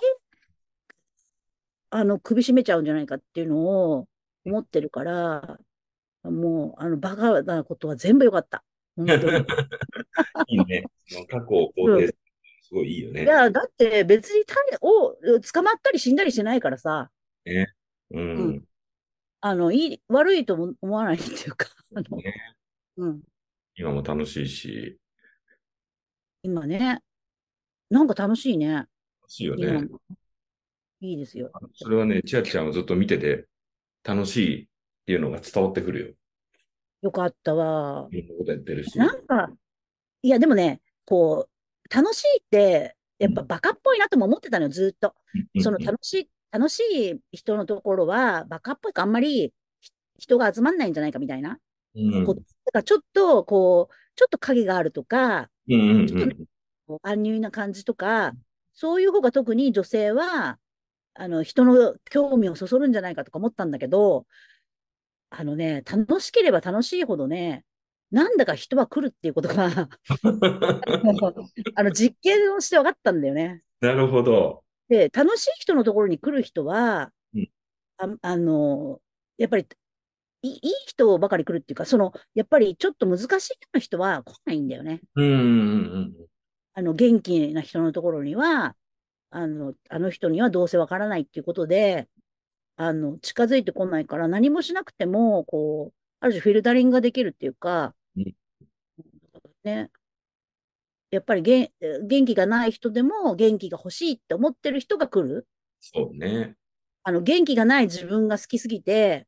[1.90, 4.08] あの、首絞めちゃうんじゃないかっていうのを
[4.44, 5.58] 思ってるから、
[6.24, 8.64] もう、あの、バカなことは全部良かった。
[8.96, 9.22] 本当に。
[10.48, 10.84] いいね。
[11.28, 12.21] 過去を肯定す
[12.72, 13.24] ごいいいよね。
[13.24, 17.10] いや、だって別に種を捕まったり死んだりしてないからさ、
[17.44, 17.68] ね。
[18.10, 18.20] う。
[18.20, 18.64] うん
[19.44, 22.32] あの、いい、悪いとも思わないっていうか、ね
[22.96, 23.22] うん、
[23.74, 24.98] 今も楽しいし、
[26.42, 27.02] 今ね、
[27.90, 28.72] なんか楽しいね。
[28.72, 28.88] 楽
[29.26, 29.88] しいよね。
[31.00, 31.50] いいですよ。
[31.74, 33.46] それはね、千秋ちゃんはずっと見てて、
[34.04, 34.66] 楽しいっ
[35.06, 36.14] ていうのが伝わってくるよ。
[37.02, 38.06] よかったわ。
[38.12, 38.96] いろんなことやってるし。
[38.96, 39.50] なんか、
[40.22, 41.51] いや、でもね、こう、
[41.92, 45.14] 楽しいって、やっぱバカっぽいなとも思ってたのよ、ずっと。
[45.62, 51.58] その楽しい、楽しい人のところは、バカっぽいかあんまりひ人が集まんないんじゃないかみたいな。
[51.94, 52.34] うんだ
[52.72, 56.28] からちょっと、こう、ちょっと影があるとか、うんうんちょっ
[56.88, 58.32] と安入な感じとか、
[58.74, 60.58] そういう方が特に女性は、
[61.14, 64.26] あの、人の興味をそそるんじゃないかとか思ったんだけど、
[65.30, 67.64] あのね、楽しければ楽しいほどね、
[68.12, 69.88] なんだか人は来るっていうことが、
[71.74, 73.62] あの、実験をして分かったんだよね。
[73.80, 74.62] なるほど。
[74.88, 77.48] で、楽しい人のところに来る人は、うん
[77.96, 79.00] あ、あの、
[79.38, 79.66] やっぱり、
[80.42, 85.00] いい人ばかり来るっていうか、その、やっぱりちょっと難しいような人は来ないんだよね。
[85.14, 85.38] うんうんう
[86.00, 86.14] ん
[86.74, 88.76] あの、元気な人のところには、
[89.30, 92.08] あの、あの人にはどうせわからないっていうことで、
[92.76, 97.94] あの、近づいてこないから何もしなくても、こう、ある種フィルタリングができるっていうかうん、
[99.64, 99.90] ね。
[101.10, 101.70] やっぱり元
[102.06, 105.46] 元気がない人でも元気が欲しいって思ってる人が来る。
[105.80, 106.54] そうね。
[107.04, 109.26] あの、元気がない自分が好きすぎて、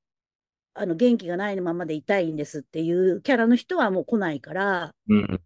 [0.73, 5.40] あの、元気がないままでいたいんですっていうキャラの人はもう来ないから、うん。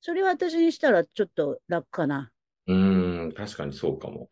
[0.00, 2.30] それは私にしたらちょっと楽かな。
[2.66, 4.28] うん、確かにそうかも。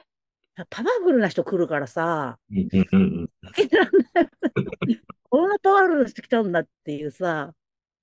[0.70, 3.28] パワフルな人来るからさ、うんうんうん
[5.28, 7.52] こんなパワフルな人来たんだっていうさ、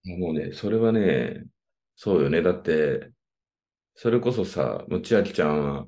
[0.06, 0.20] うん。
[0.20, 1.46] もうね、それはね、
[1.96, 2.42] そうよね。
[2.42, 3.12] だって、
[3.96, 5.88] それこそさ、もう千秋ちゃんは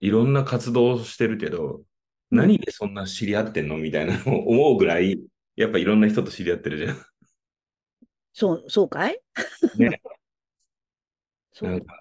[0.00, 1.82] いろんな活動をしてるけど、
[2.30, 3.76] 何でそんな知り合ってんの？
[3.76, 5.22] みたいなのを思うぐらい、
[5.54, 6.96] やっぱいろんな人と知り合ってるじゃん。
[8.32, 9.20] そう、そうかい？
[9.76, 10.00] ね。
[11.52, 11.70] そう。
[11.70, 11.98] なんか、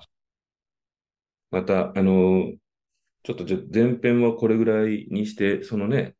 [1.51, 2.53] また、あの、
[3.23, 6.15] ちょっとじゃ前編はこれぐらいにして、そのね、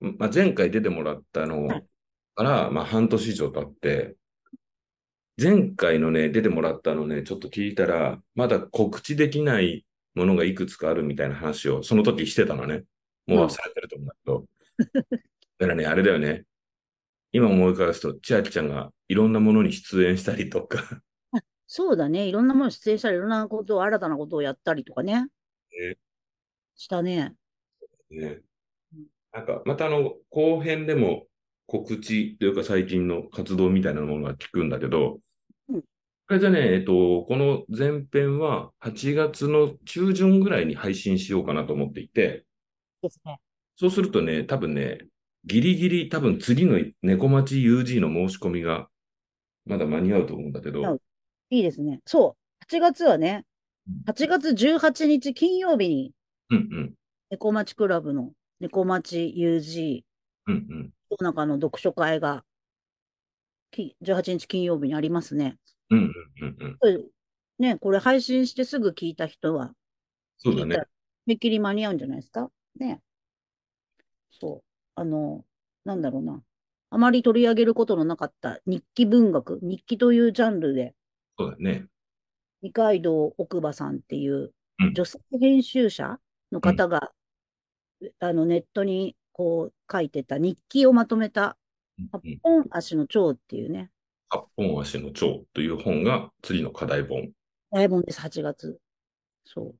[0.00, 1.86] まあ、前回出てもらったのはい
[2.34, 4.16] から、まあ、半年以上経って、
[5.40, 9.84] 前回のね、出てもらったのね、ちょっと聞いたら、まだ告知できない
[10.14, 12.84] ものがいくつかあるみたいな話を、その時してたのね。
[13.26, 14.44] もう忘れてると思うんだけど。
[15.58, 16.44] だからね、あれだよね。
[17.32, 21.02] 今思い返すと、千秋ちゃんがいろんなものに出演したりとか、
[21.66, 22.28] そうだね。
[22.28, 25.22] いろんなもの出演したり、いろんなことを、新たなことをやったりとかね。
[25.22, 25.28] ね
[26.76, 27.34] したね。
[28.10, 28.42] ね
[28.94, 29.06] うん。
[29.32, 31.26] なんか、またあの、後編でも
[31.66, 35.20] 告知というか最近の活動みたいなものが聞くんだけど、うん
[36.26, 42.44] これじゃね、えっと、この前編は8月の中旬ぐらいに配信しようかなと思っていて、
[43.02, 43.38] ですね。
[43.76, 45.06] そうするとね、多分ね、
[45.44, 48.88] ギリギリ多分次の猫町 UG の申し込みが
[49.66, 50.98] まだ間に合うと思うんだけど、
[51.50, 52.00] いいですね。
[52.06, 52.36] そ
[52.70, 52.74] う。
[52.74, 53.44] 8月はね、
[54.06, 56.12] 8月18日金曜日に、
[56.50, 56.94] うんうん、
[57.30, 60.02] 猫町クラブの猫町 UG、
[60.46, 62.44] うんうん、世の中の読書会が、
[63.70, 65.58] き18日金曜日にありますね。
[65.90, 67.08] うんうんうんうん。
[67.58, 69.72] ね、これ配信してすぐ聞いた人は、
[70.38, 70.78] そうだね。
[71.26, 72.50] めっきり間に合うんじゃないですか？
[72.78, 73.00] ね。
[74.30, 74.64] そう。
[74.94, 75.44] あの、
[75.84, 76.42] なんだろうな。
[76.90, 80.94] あまり取り上げることのなかった日記文学、日記というジャンルで、
[81.38, 81.86] そうだね。
[82.62, 86.18] 二階堂奥歯さんっていううん女性編集者
[86.52, 87.12] の方が、
[88.20, 91.56] あのネットにこう書いてた日記をまとめた
[91.98, 93.90] うん八本足の蝶っていうね、
[94.28, 97.30] 八本足の蝶という本が次の課題本。
[97.70, 98.78] 大本です、8月。
[99.44, 99.74] そう。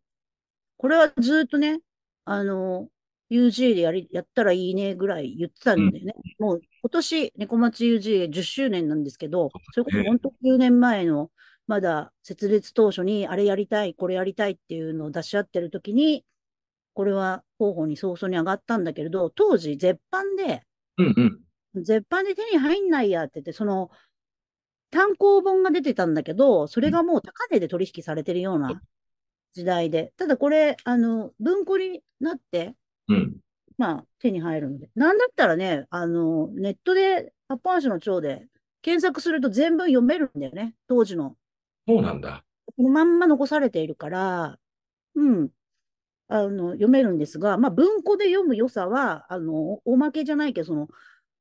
[0.76, 1.80] これはずっとね、
[2.24, 2.88] あの、
[3.30, 11.30] UGA でやり、やったらいいねぐらい言ってたんでね、もう今年、猫町 UGA10 周年なんですけど、それこそ本当9年前の、
[11.66, 16.24] まだ設立当初にあれやりたい、これやりたいっていうのを出し合ってる時に、
[16.92, 20.62] これは候補に早々に上がったんだけれど、当時絶版で、
[20.98, 21.40] うん
[21.74, 21.82] うん。
[21.82, 23.90] 絶版で手に入んないやって言って、その、
[24.94, 28.80] 単行本が出てたんだけど、それがもう高値で取引されてるような
[29.52, 30.12] 時代で。
[30.16, 32.76] ただこれ、あの、文庫になって、
[33.08, 33.36] うん。
[33.76, 34.90] まあ、手に入るので。
[34.94, 38.46] なんだったらね、あの、ネットで、八本足の蝶で
[38.82, 40.76] 検索すると全文読めるんだよね。
[40.86, 41.34] 当時の。
[41.88, 42.44] そうなんだ。
[42.76, 44.60] このまんま残されているから、
[45.16, 45.50] うん。
[46.28, 50.86] あの、読めるんですが、まあ、文庫で読む良さは、あの、おおまけじゃないけど、その、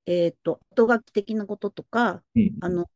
[0.08, 2.58] えっと、後書き的なこととか、うん。
[2.62, 2.88] あの、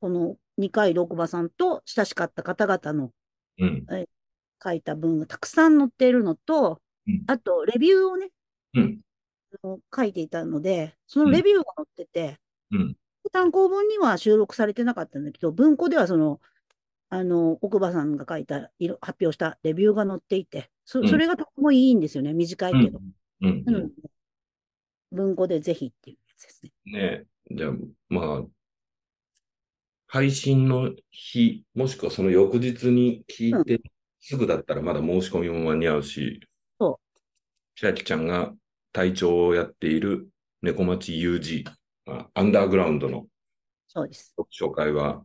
[0.00, 3.12] この二階六馬さんと親しかった方々の
[3.58, 3.86] うん。
[4.62, 8.30] 書いた文がたくさん載っているのとうん、あと、レビューをね、
[8.74, 9.00] うん。
[9.94, 12.38] 書いていたので、そのレビューが載ってて、
[12.70, 12.96] うん。
[13.32, 16.40] 単行本には収録されてなかったんだけど、文庫ではその、
[17.08, 18.70] あの、奥歯さんが書いた、
[19.00, 22.32] 発表したレビューが載っていて、そうんそれがとてもいいんですよね。
[22.32, 23.00] 短いけど。
[25.12, 26.72] 文庫でぜひっていうやつですね。
[26.84, 27.72] ねじゃあ、
[28.08, 28.44] まあ、
[30.12, 33.80] 配信の日、もしくはその翌日に聞いて、
[34.18, 36.40] すぐだったらまだ申し込みも間に合うし、
[36.80, 36.98] そ
[43.86, 44.34] そうです。
[44.52, 45.22] 紹介は、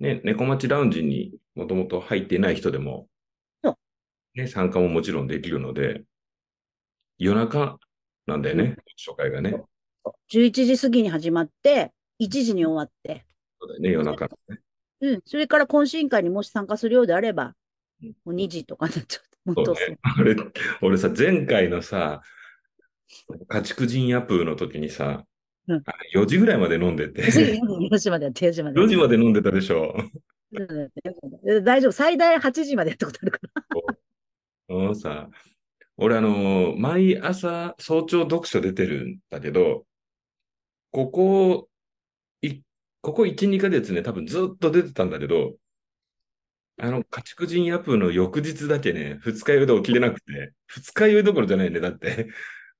[0.00, 3.06] ね、猫町ラウンジにもともと入っていない人でも
[3.62, 3.76] そう、
[4.34, 6.02] ね、参加ももちろんできるので、
[7.18, 7.78] 夜中
[8.26, 9.62] なんだよね、紹介がね。
[10.32, 13.24] 11時過ぎに始まって、1時に終わって、
[13.66, 14.60] だよね、夜中のね。
[15.00, 15.22] うん。
[15.24, 17.54] それから懇親会にもし参加するようであれば
[18.02, 19.52] うん、もう2時とかになっちゃう。
[19.52, 19.98] もっとね。
[20.02, 20.36] あれ、
[20.82, 22.22] 俺さ、前回のさ、
[23.48, 25.24] 家畜人ヤプーの時にさ、
[25.66, 28.80] うんあれ4時ぐらいまで飲んでて、4時までやって、4時まで。
[28.80, 29.94] 4時まで飲んでたでしょ。
[30.52, 31.92] うん大丈夫。
[31.92, 33.64] 最大8時までやったことあるから。
[34.68, 35.28] あのさ、
[35.96, 39.84] 俺あの、毎朝早朝読書出てるんだけど、
[40.90, 41.73] ここ、い、
[43.04, 45.56] ここ1、2ヶ月ね、多分ずっと出てたんだけど、
[46.80, 51.80] あの、家畜人ヤプーの翌日だけね、二日酔いで起きれなくて、二日酔いどころじゃないね。
[51.80, 52.28] だって、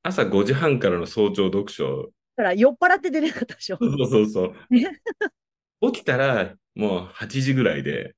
[0.02, 3.76] 朝5時半からの早朝読書、だから酔っ払って出れなかったでしょ。
[3.78, 5.92] そうそうそう。
[5.92, 8.14] 起きたら、もう8時ぐらいで、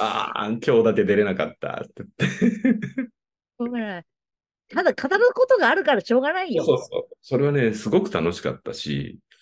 [0.00, 2.26] ああ、今日だけ出れなかったって言って。
[2.26, 4.04] しょうがない
[4.70, 6.64] ただ語ることがあるからしょうがないよ。
[6.64, 7.16] そうそう。
[7.22, 9.33] それはね、すごく楽しかったし、うん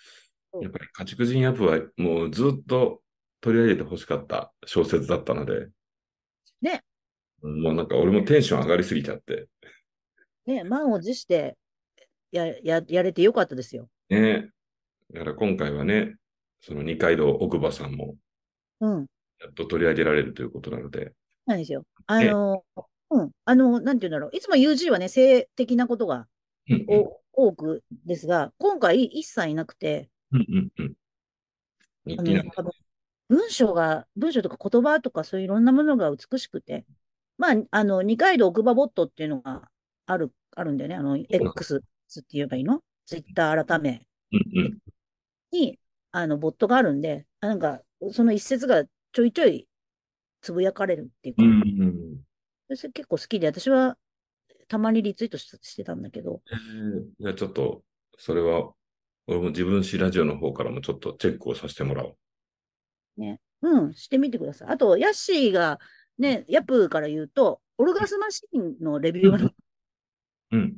[0.60, 3.00] やっぱり家畜人アップはもうずっと
[3.40, 5.68] 取り上げてほしかった小説だったので。
[6.60, 6.82] ね。
[7.42, 9.48] もうなんか俺もテンション上がりすぎちゃって。
[10.46, 11.56] ね、満を持して
[12.30, 13.88] やややれてよかったですよ。
[14.10, 14.50] ね。
[15.12, 16.14] だから今回はね、
[16.60, 18.16] その二階堂奥歯さんも
[18.80, 19.06] うん。
[19.40, 21.12] やっと取り上げられるということなので。
[21.46, 21.84] なんですよ。
[22.06, 22.64] あの、
[23.10, 23.30] うん。
[23.44, 24.36] あの、なんて言うんだろう。
[24.36, 26.26] いつも UG はね、性的なことが
[26.68, 30.94] うんうんお多くですが、今回一切なくて、うんうんうん。
[32.06, 32.72] 日あ記なんだの多分
[33.28, 36.84] 文章が、文章とか言葉とかそういういろんなものが美しくて、
[37.38, 39.68] まあ、あの、二階堂奥歯ボットっていうのが
[40.06, 40.96] ある、あるんだよね。
[40.96, 41.80] あの、X っ
[42.22, 42.82] て言えばいいの？
[43.06, 44.78] ツイッター改めうんうん。
[45.50, 45.78] に、
[46.10, 47.80] あの、ボットがあるんで、あなんか、
[48.10, 49.66] その一節がちょいちょい
[50.42, 51.50] つぶやかれるっていうか、うん
[52.68, 52.76] うん。
[52.76, 53.96] それ結構好きで、私は
[54.68, 57.82] たまにリツイートししてたんだけど、えーじゃあちょっと、
[58.18, 58.72] それは、
[59.27, 63.20] 俺も自分史ラジオの方からもちょっとチェックをさせてもらおう。
[63.20, 63.40] ね。
[63.62, 64.69] うん、してみてください。
[64.70, 65.78] あと、ヤッシーが、
[66.19, 69.51] ね、ヤップーから言うと、オルガスマシンのレビューが、
[70.51, 70.77] うん。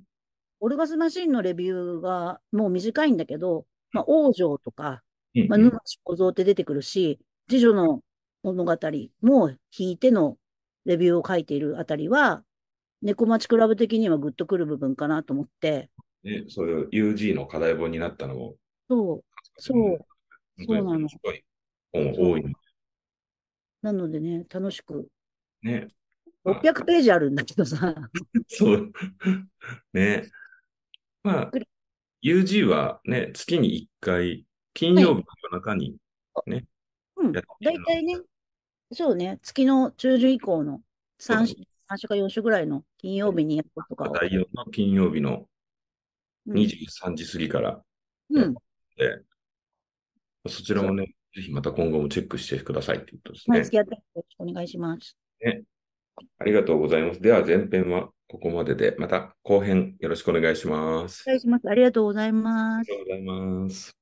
[0.60, 5.02] オルガスマシンのレビューがもう短いんだけど、まあ、王女とか、
[5.48, 7.18] まあ、沼地小僧って出てくるし、
[7.48, 8.00] 次女の
[8.42, 8.78] 物語
[9.22, 10.36] も引いての
[10.84, 12.44] レビューを書いているあたりは、
[13.02, 15.90] 猫町クラブ的にはグッとくる部分かなと思って、
[16.24, 18.54] ね、それを UG の課題本になったのも、
[18.88, 19.24] そう、
[19.58, 19.98] そう。
[20.66, 21.08] そうなの
[21.92, 22.44] 本多い
[23.82, 25.08] なのでね、楽しく。
[25.62, 25.88] ね。
[26.44, 27.94] 600ページあるんだけどさ、
[28.48, 28.92] そう。
[29.92, 30.30] ね。
[31.22, 31.50] まあ
[32.22, 35.96] UG はね、月に1回、金曜日の夜中に
[36.46, 36.64] ね、
[37.16, 37.32] うん。
[37.32, 38.20] やって大体ね、
[38.92, 40.80] そうね、月の中旬以降の
[41.20, 41.54] 3週
[41.90, 44.12] ,3 週か4週ぐらいの金曜日にやることかを。
[44.14, 45.46] 第4の金曜日のうん
[46.48, 47.82] 23時過ぎから
[48.30, 48.54] うん。
[48.54, 48.58] で、
[50.46, 53.76] そちらもね、ぜひまた今後もチェックしてくださいっていうことですはい、ね付。
[53.76, 55.16] き合ってよろしくお願いします。
[56.38, 57.20] ありがとうございます。
[57.20, 61.24] では前編はここまでで、また後編よろしくお願いします。
[61.26, 61.68] お願いします。
[61.68, 62.92] ありがとうございますあり。
[62.92, 63.96] がとうございます。